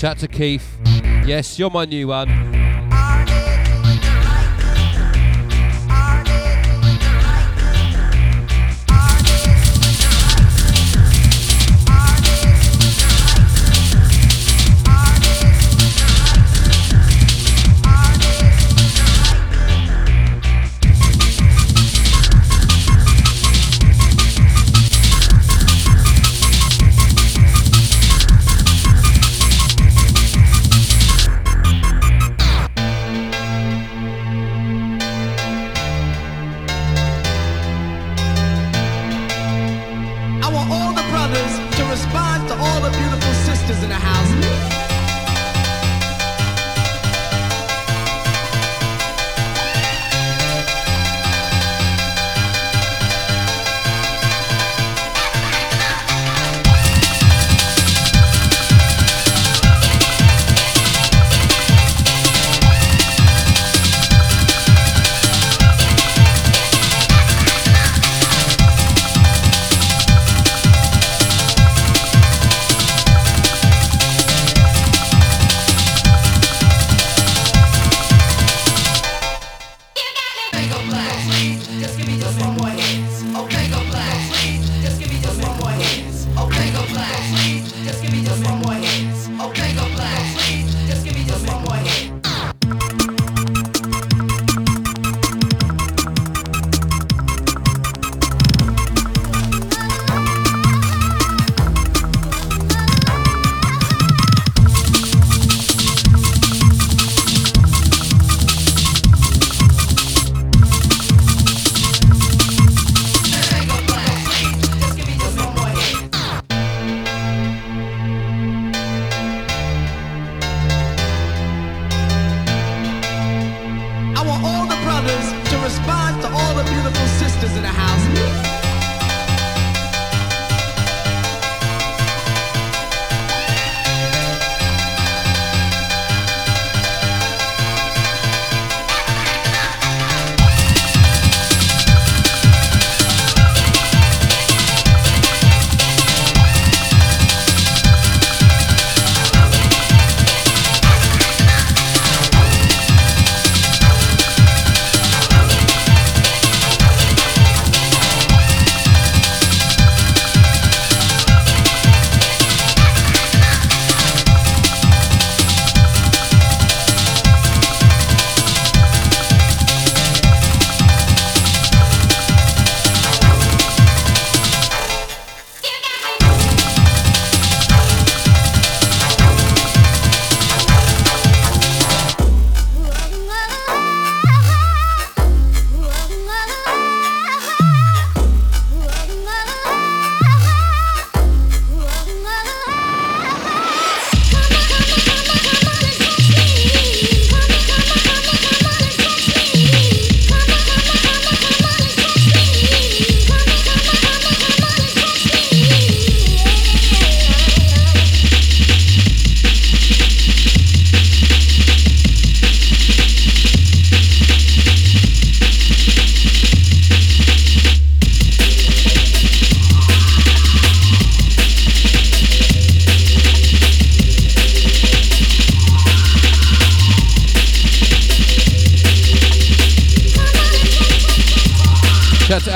Shout 0.00 0.16
to 0.20 0.28
Keith. 0.28 0.78
Yes, 1.26 1.58
you're 1.58 1.68
my 1.68 1.84
new 1.84 2.08
one. 2.08 2.59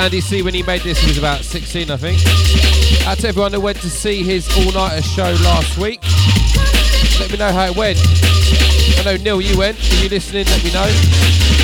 Andy 0.05 0.21
C 0.21 0.43
when 0.43 0.53
he 0.53 0.63
made 0.63 0.83
this, 0.83 0.99
he 0.99 1.07
was 1.09 1.17
about 1.17 1.43
16, 1.45 1.91
I 1.91 1.97
think. 1.97 2.19
Out 3.07 3.19
to 3.21 3.29
everyone 3.29 3.53
that 3.53 3.61
went 3.61 3.81
to 3.81 3.89
see 3.89 4.23
his 4.23 4.47
all 4.59 4.71
nighter 4.73 5.01
show 5.01 5.33
last 5.43 5.79
week. 5.79 6.03
Let 7.19 7.33
me 7.33 7.39
know 7.39 7.51
how 7.51 7.65
it 7.65 7.75
went. 7.75 7.99
I 8.99 9.03
know 9.03 9.17
Neil, 9.17 9.41
you 9.41 9.57
went. 9.57 9.79
Are 9.81 10.03
you 10.03 10.11
listening? 10.11 10.45
Let 10.45 10.63
me 10.63 10.73
know. 10.75 11.64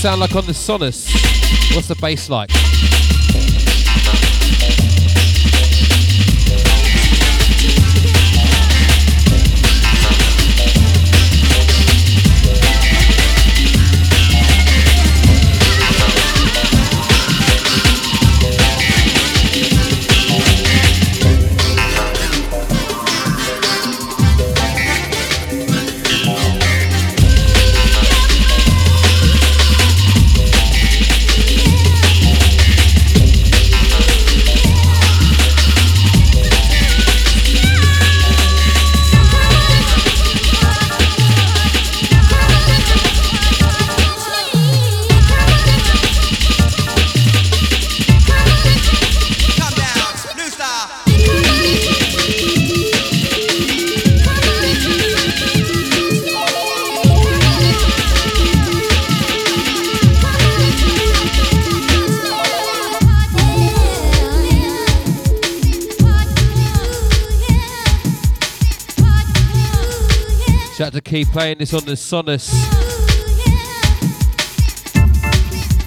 Sound 0.00 0.18
like 0.18 0.34
on 0.34 0.46
the 0.46 0.52
Sonos? 0.52 1.12
What's 1.74 1.88
the 1.88 1.94
bass 1.96 2.30
like? 2.30 2.48
Keith 71.10 71.32
playing 71.32 71.58
this 71.58 71.74
on 71.74 71.84
the 71.86 71.94
Sonos. 71.94 72.48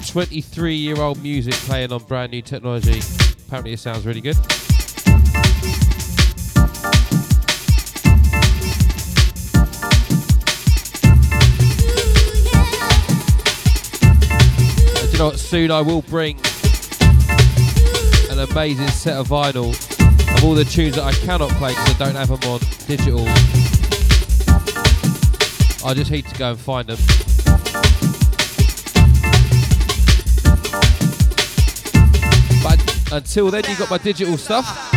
23 0.06 0.74
year 0.74 0.98
old 0.98 1.22
music 1.22 1.54
playing 1.54 1.92
on 1.92 2.02
brand 2.02 2.30
new 2.30 2.42
technology. 2.42 3.00
Apparently, 3.46 3.72
it 3.72 3.78
sounds 3.78 4.04
really 4.04 4.20
good. 4.20 4.36
And 4.36 4.44
you 15.10 15.18
know 15.18 15.28
what? 15.28 15.38
Soon 15.38 15.70
I 15.70 15.80
will 15.80 16.02
bring 16.02 16.36
an 18.28 18.40
amazing 18.40 18.88
set 18.88 19.16
of 19.16 19.28
vinyl 19.28 19.70
of 20.36 20.44
all 20.44 20.52
the 20.52 20.66
tunes 20.66 20.96
that 20.96 21.04
I 21.04 21.12
cannot 21.12 21.48
play 21.52 21.70
because 21.70 21.94
I 21.94 21.98
don't 22.04 22.14
have 22.14 22.28
them 22.28 22.50
on 22.50 22.60
digital. 22.86 23.73
I 25.86 25.92
just 25.92 26.10
need 26.10 26.26
to 26.26 26.34
go 26.38 26.50
and 26.52 26.58
find 26.58 26.88
them. 26.88 26.96
But 32.62 33.12
until 33.12 33.50
then, 33.50 33.64
you 33.68 33.76
got 33.76 33.90
my 33.90 33.98
digital 33.98 34.38
stuff. 34.38 34.93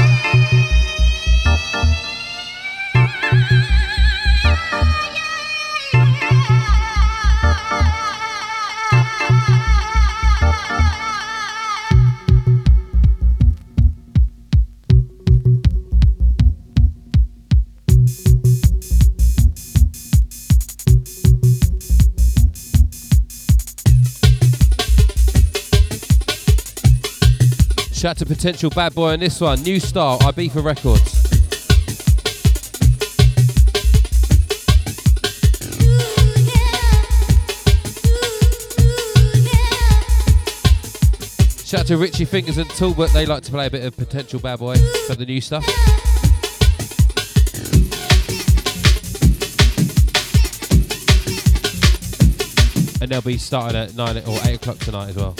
Shout 28.07 28.21
out 28.21 28.25
to 28.25 28.25
potential 28.25 28.69
bad 28.69 28.95
boy 28.95 29.11
on 29.11 29.19
this 29.19 29.41
one. 29.41 29.61
New 29.63 29.81
Star, 29.81 30.17
Ibiza 30.19 30.63
Records. 30.63 31.11
Shout 41.67 41.81
out 41.81 41.87
to 41.87 41.97
Richie 41.97 42.23
Fingers 42.23 42.57
and 42.57 42.69
Talbot. 42.69 43.11
They 43.11 43.25
like 43.25 43.43
to 43.43 43.51
play 43.51 43.65
a 43.65 43.69
bit 43.69 43.83
of 43.83 43.97
potential 43.97 44.39
bad 44.39 44.59
boy 44.59 44.77
for 45.07 45.15
the 45.15 45.25
new 45.25 45.41
stuff. 45.41 45.65
And 53.01 53.11
they'll 53.11 53.21
be 53.21 53.37
starting 53.37 53.77
at 53.77 53.95
9 53.95 54.17
or 54.19 54.39
8 54.45 54.55
o'clock 54.55 54.77
tonight 54.77 55.09
as 55.09 55.15
well. 55.17 55.35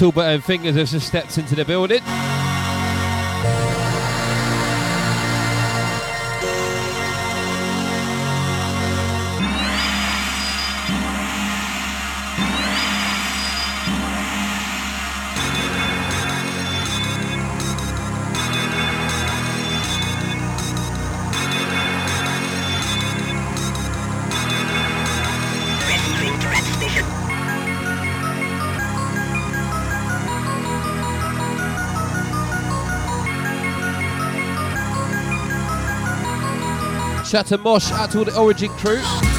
Talbot 0.00 0.24
and 0.24 0.42
Fingers 0.42 0.76
have 0.76 0.88
just 0.88 1.08
stepped 1.08 1.36
into 1.36 1.54
the 1.54 1.62
building. 1.62 2.00
Shout 37.30 37.46
to 37.46 37.58
Mosh, 37.58 37.92
out 37.92 38.10
to 38.10 38.18
all 38.18 38.24
the 38.24 38.36
Origin 38.36 38.70
crew. 38.70 39.29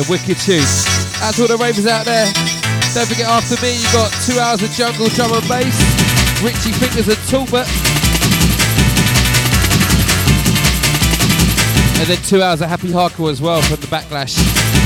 A 0.00 0.10
wicked 0.10 0.38
tune. 0.38 0.64
That's 1.20 1.38
all 1.40 1.48
the 1.48 1.56
ravers 1.56 1.86
out 1.86 2.04
there. 2.04 2.26
Don't 2.94 3.06
forget, 3.06 3.28
after 3.28 3.60
me, 3.60 3.76
you 3.76 3.86
got 3.92 4.10
two 4.24 4.38
hours 4.38 4.62
of 4.62 4.70
jungle 4.70 5.08
drum 5.08 5.32
and 5.32 5.46
bass, 5.48 5.76
Richie 6.42 6.72
Fingers 6.72 7.08
and 7.08 7.18
Talbot. 7.28 7.66
And 11.98 12.08
then 12.08 12.22
two 12.22 12.42
hours 12.42 12.62
of 12.62 12.68
happy 12.68 12.88
hardcore 12.88 13.30
as 13.30 13.42
well 13.42 13.60
from 13.62 13.80
the 13.80 13.86
backlash. 13.88 14.79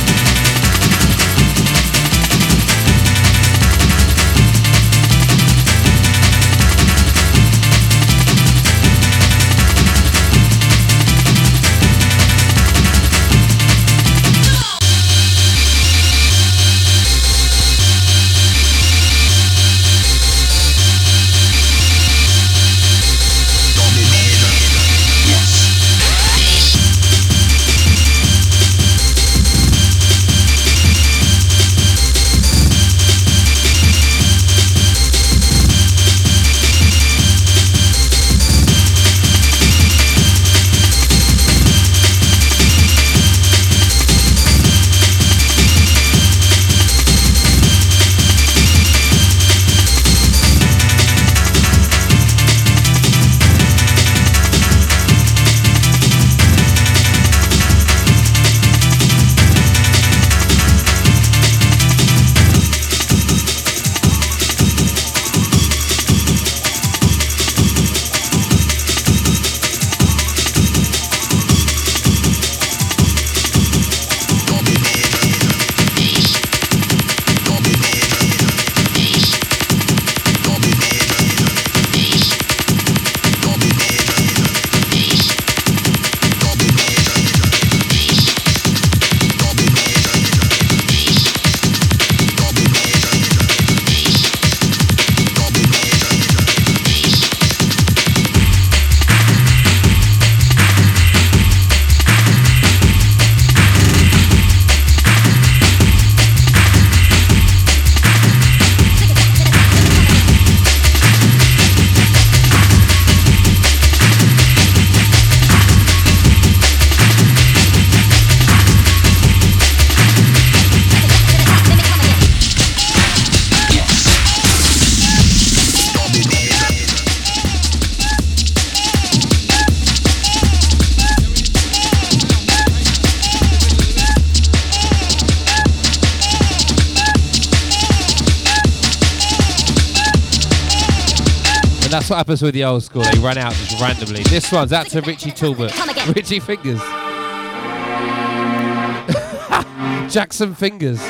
That's 142.05 142.11
what 142.11 142.17
happens 142.19 142.43
with 142.43 142.53
the 142.53 142.65
old 142.65 142.83
school. 142.83 143.01
They 143.01 143.19
run 143.19 143.39
out 143.39 143.55
just 143.55 143.81
randomly. 143.81 144.23
This 144.25 144.53
one's 144.53 144.75
out 144.75 144.89
to 144.89 145.01
Richie 145.01 145.31
Talbot. 145.31 145.73
Richie 146.15 146.39
Fingers. 146.39 146.79
Jackson 150.13 150.55
Fingers. 150.55 151.01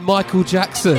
Michael 0.00 0.44
Jackson. 0.44 0.96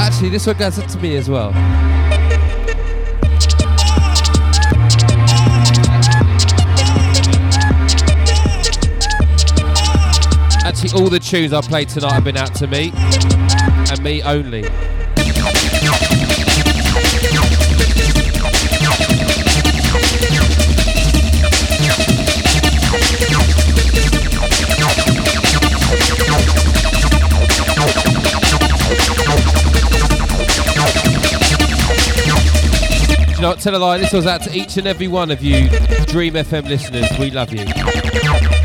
Actually, 0.00 0.30
this 0.30 0.44
one 0.44 0.56
goes 0.56 0.80
up 0.80 0.90
to 0.90 0.98
me 0.98 1.14
as 1.14 1.30
well. 1.30 1.52
Actually, 10.84 11.00
all 11.00 11.08
the 11.08 11.20
tunes 11.20 11.52
I 11.52 11.60
played 11.60 11.88
tonight 11.88 12.10
have 12.10 12.24
been 12.24 12.36
out 12.36 12.56
to 12.56 12.66
me 12.66 12.90
and 12.92 14.02
me 14.02 14.20
only. 14.22 14.62
what? 33.40 33.60
Tell 33.60 33.76
a 33.76 33.78
lie. 33.78 33.98
This 33.98 34.12
was 34.12 34.26
out 34.26 34.42
to 34.42 34.52
each 34.52 34.76
and 34.78 34.88
every 34.88 35.06
one 35.06 35.30
of 35.30 35.44
you 35.44 35.68
Dream 36.06 36.34
FM 36.34 36.64
listeners. 36.64 37.06
We 37.20 37.30
love 37.30 37.52
you. 37.52 38.61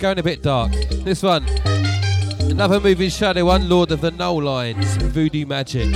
Going 0.00 0.18
a 0.18 0.22
bit 0.22 0.42
dark. 0.42 0.72
This 1.04 1.22
one, 1.22 1.44
another 2.48 2.80
moving 2.80 3.10
shadow 3.10 3.44
one, 3.44 3.68
Lord 3.68 3.92
of 3.92 4.00
the 4.00 4.10
Null 4.10 4.42
Lines, 4.42 4.96
Voodoo 4.96 5.44
Magic. 5.44 5.94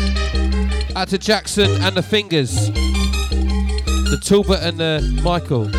Out 0.94 1.08
to 1.08 1.16
Jackson 1.16 1.70
and 1.80 1.96
the 1.96 2.02
Fingers, 2.02 2.70
the 2.70 4.20
Talbot 4.22 4.60
and 4.62 4.76
the 4.76 5.20
Michael. 5.22 5.70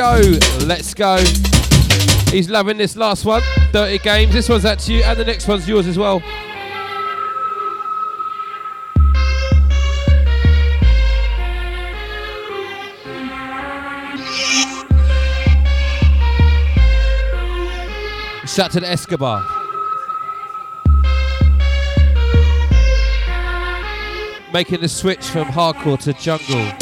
Esco, 0.00 0.66
let's 0.66 0.94
go. 0.94 1.18
He's 2.32 2.48
loving 2.48 2.78
this 2.78 2.96
last 2.96 3.26
one, 3.26 3.42
Dirty 3.70 3.98
Games. 3.98 4.32
This 4.32 4.48
one's 4.48 4.62
to 4.62 4.92
you, 4.94 5.02
and 5.02 5.18
the 5.18 5.24
next 5.26 5.46
one's 5.46 5.68
yours 5.68 5.86
as 5.86 5.98
well. 5.98 6.20
Shout 18.46 18.70
to 18.72 18.80
the 18.80 18.88
Escobar. 18.88 19.44
Making 24.52 24.80
the 24.80 24.88
switch 24.88 25.26
from 25.26 25.48
hardcore 25.48 26.00
to 26.04 26.14
jungle. 26.14 26.79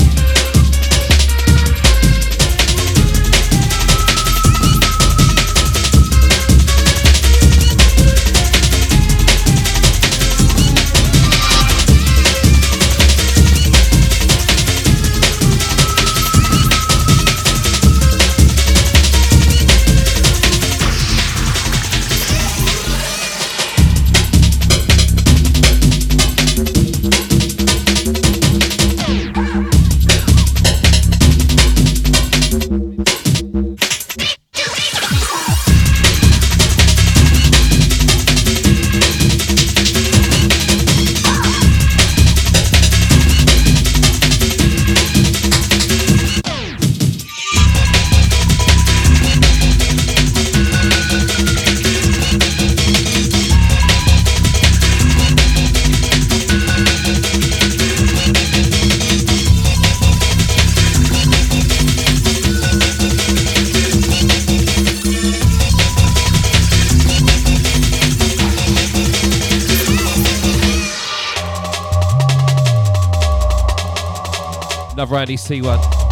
Andy 75.28 75.36
C1. 75.36 76.07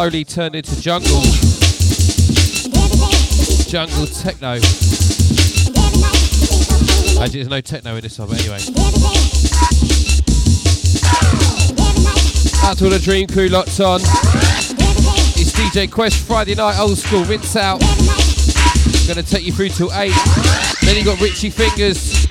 Slowly 0.00 0.24
turned 0.24 0.54
into 0.54 0.80
jungle. 0.80 1.20
Jungle 3.68 4.06
techno. 4.06 4.54
Actually, 7.20 7.28
there's 7.28 7.48
no 7.50 7.60
techno 7.60 7.96
in 7.96 8.00
this 8.00 8.18
one, 8.18 8.28
but 8.30 8.40
anyway. 8.40 8.56
Out 12.64 12.78
to 12.78 12.84
all 12.84 12.90
the 12.90 12.98
Dream 13.04 13.26
Crew 13.26 13.48
locked 13.48 13.78
on. 13.80 14.00
It's 15.36 15.52
DJ 15.52 15.92
Quest 15.92 16.26
Friday 16.26 16.54
night, 16.54 16.78
old 16.78 16.96
school, 16.96 17.24
rinse 17.24 17.54
out. 17.56 17.80
Gonna 19.06 19.22
take 19.22 19.44
you 19.44 19.52
through 19.52 19.68
till 19.68 19.92
8. 19.92 20.14
Then 20.80 20.96
you 20.96 21.04
got 21.04 21.20
Richie 21.20 21.50
Fingers 21.50 22.24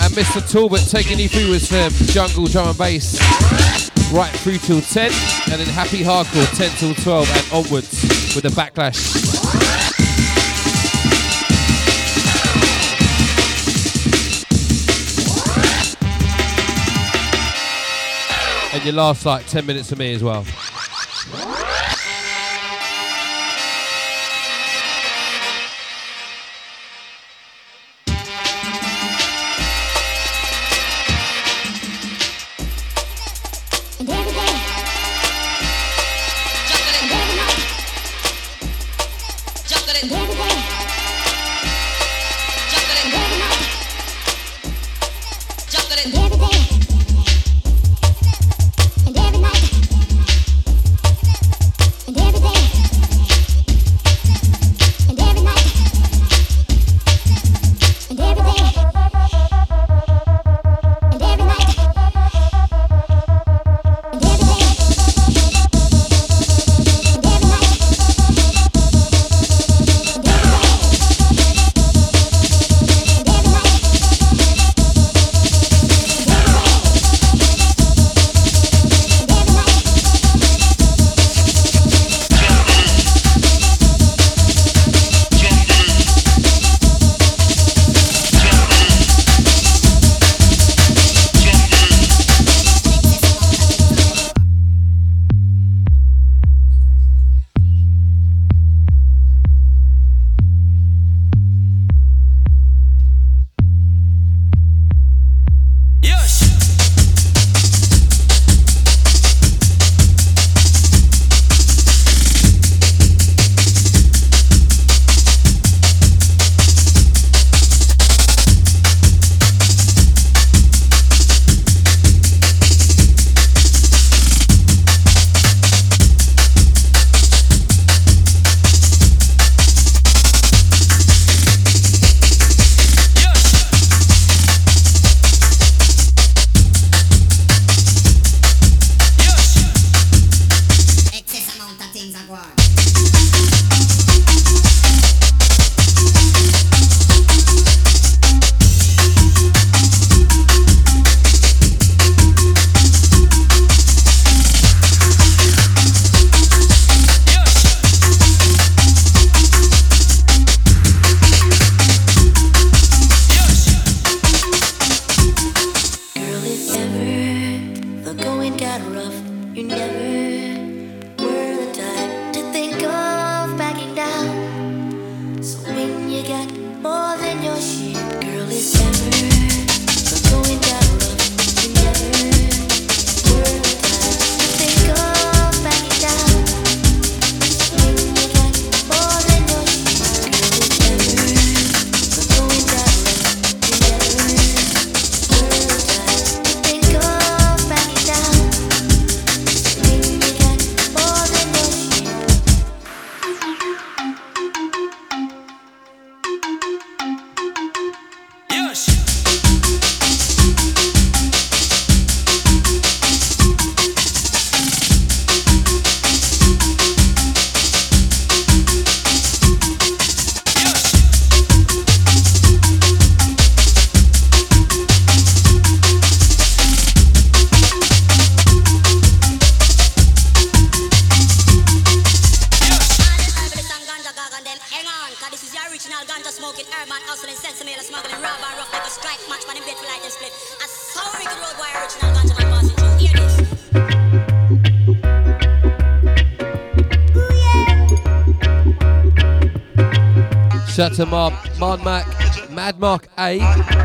and 0.00 0.14
Mr. 0.14 0.40
Talbot 0.50 0.88
taking 0.88 1.18
you 1.18 1.28
through 1.28 1.50
with 1.50 1.62
some 1.62 1.92
jungle 2.06 2.46
drum 2.46 2.68
and 2.68 2.78
bass 2.78 3.20
right 4.14 4.32
through 4.32 4.56
till 4.56 4.80
10. 4.80 5.41
And 5.52 5.60
then 5.60 5.68
Happy 5.68 5.98
Hardcore 5.98 6.56
10 6.56 6.70
till 6.78 6.94
12 6.94 7.30
and 7.30 7.52
onwards 7.52 8.34
with 8.34 8.42
the 8.42 8.48
backlash. 8.48 8.96
And 18.72 18.82
your 18.82 18.94
last 18.94 19.26
like 19.26 19.46
10 19.46 19.66
minutes 19.66 19.90
for 19.90 19.96
me 19.96 20.14
as 20.14 20.24
well. 20.24 20.46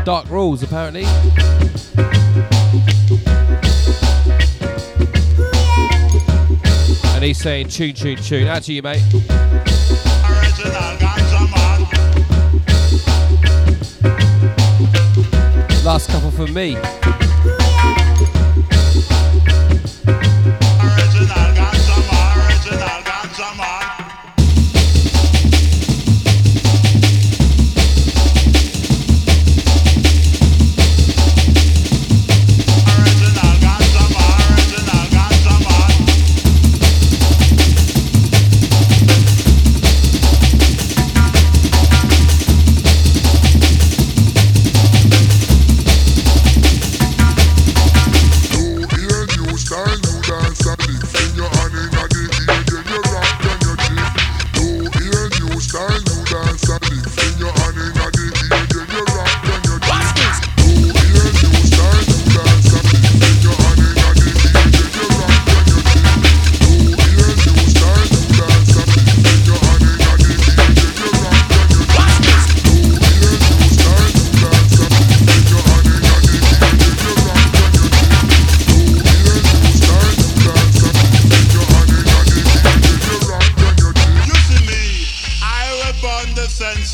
Dark 0.08 0.30
Rules 0.30 0.62
apparently. 0.62 1.04
And 7.14 7.22
he's 7.22 7.38
saying 7.38 7.68
tune, 7.68 7.92
tune, 7.92 8.16
tune. 8.16 8.46
Out 8.46 8.62
to 8.62 8.72
you, 8.72 8.80
mate. 8.80 9.02
Last 15.84 16.08
couple 16.08 16.30
for 16.30 16.46
me. 16.46 16.78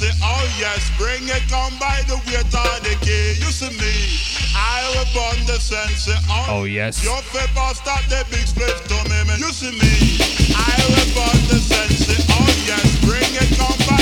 Sense, 0.04 0.20
oh 0.22 0.44
yes, 0.58 0.90
bring 0.98 1.28
it 1.28 1.42
come 1.48 1.72
by 1.78 2.02
the 2.06 2.16
weight 2.26 2.44
of 2.44 2.82
the 2.84 2.96
key. 3.04 3.34
You 3.40 3.50
see 3.52 3.70
me, 3.70 3.94
I 4.54 4.82
upon 5.02 5.46
the 5.46 5.58
sense, 5.60 6.08
oh, 6.28 6.46
Oh, 6.48 6.64
yes. 6.64 7.04
Your 7.04 7.20
favor 7.32 7.74
start 7.74 8.04
the 8.08 8.24
big 8.30 8.46
split 8.46 8.76
to 8.88 8.98
me. 9.08 9.14
You 9.38 9.52
see 9.52 9.72
me, 9.72 10.18
I 10.54 10.74
upon 11.04 11.36
the 11.48 11.58
sense, 11.58 12.08
eh, 12.08 12.34
oh 12.38 12.50
yes, 12.66 12.86
bring 13.04 13.30
it 13.34 13.56
come 13.56 13.78
by 13.88 13.93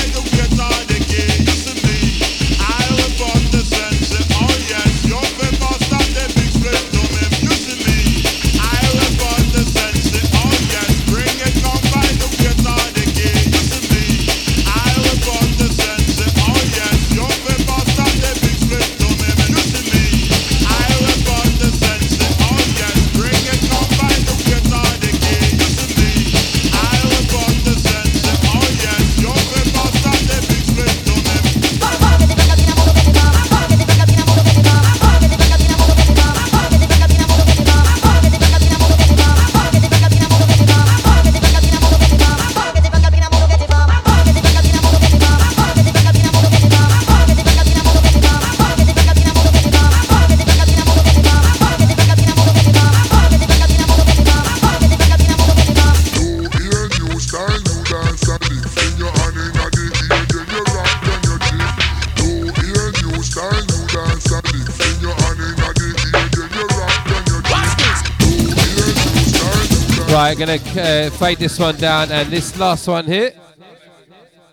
Right, 70.33 70.39
gonna 70.39 70.81
uh, 70.81 71.11
fade 71.11 71.37
this 71.37 71.59
one 71.59 71.77
down, 71.77 72.11
and 72.11 72.31
this 72.31 72.59
last 72.59 72.89
one 72.89 73.05
here. 73.05 73.35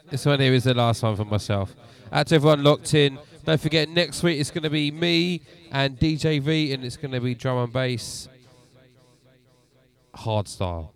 This 0.10 0.26
one 0.26 0.38
here 0.42 0.54
is 0.54 0.66
the 0.66 0.74
last 0.74 1.02
one 1.02 1.16
for 1.16 1.24
myself. 1.24 1.74
Out 2.12 2.28
to 2.28 2.36
everyone 2.36 2.66
locked 2.66 2.94
in. 2.94 3.18
Don't 3.46 3.62
forget, 3.62 3.88
next 3.88 4.22
week 4.22 4.42
it's 4.42 4.52
gonna 4.52 4.70
be 4.70 4.92
me 4.92 5.42
and 5.72 5.98
DJ 5.98 6.42
V, 6.42 6.74
and 6.74 6.84
it's 6.84 6.98
gonna 6.98 7.22
be 7.22 7.34
drum 7.34 7.60
and 7.60 7.72
bass, 7.72 8.28
hard 10.14 10.50
style. 10.50 10.94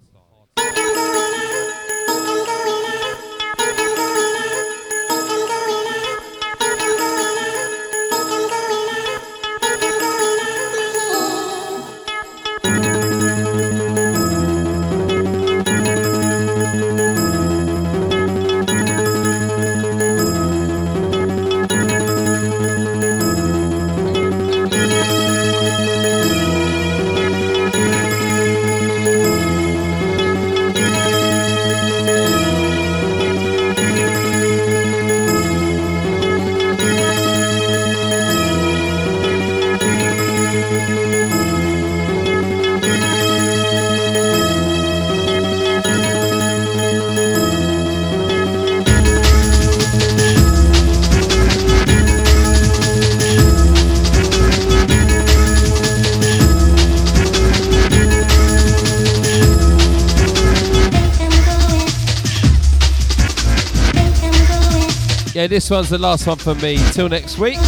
This 65.53 65.69
one's 65.69 65.87
the 65.87 65.99
last 65.99 66.25
one 66.25 66.39
for 66.39 66.55
me. 66.55 66.77
Till 66.93 67.07
next 67.07 67.37
week. 67.37 67.59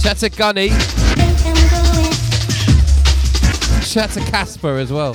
Shout 0.00 0.16
to 0.20 0.30
Gunny. 0.30 0.70
Shout 3.82 4.08
to 4.12 4.20
Casper 4.30 4.78
as 4.78 4.90
well. 4.90 5.12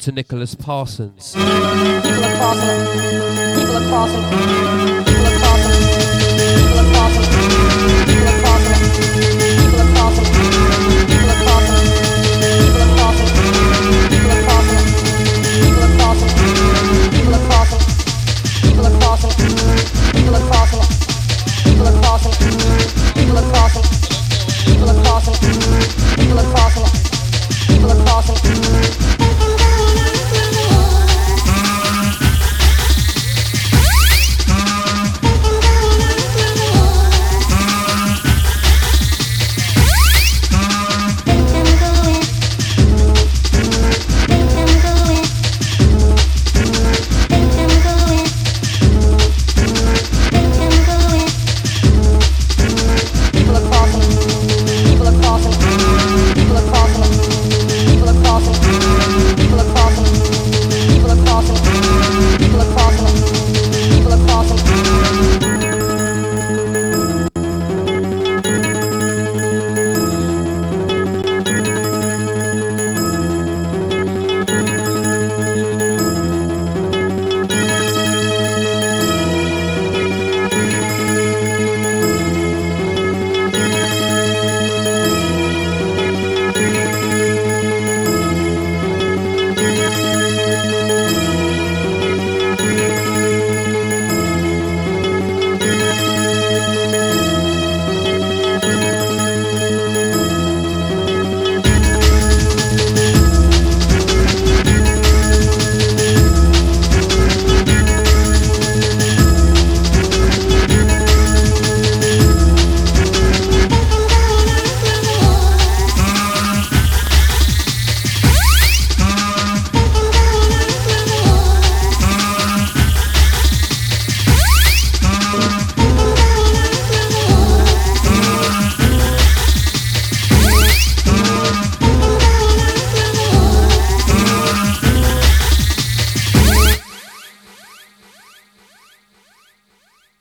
Shout 0.00 0.04
to 0.04 0.12
Nicholas 0.12 0.54
Parsons. 0.54 1.34
Crossing. 1.34 2.80
People 3.54 4.99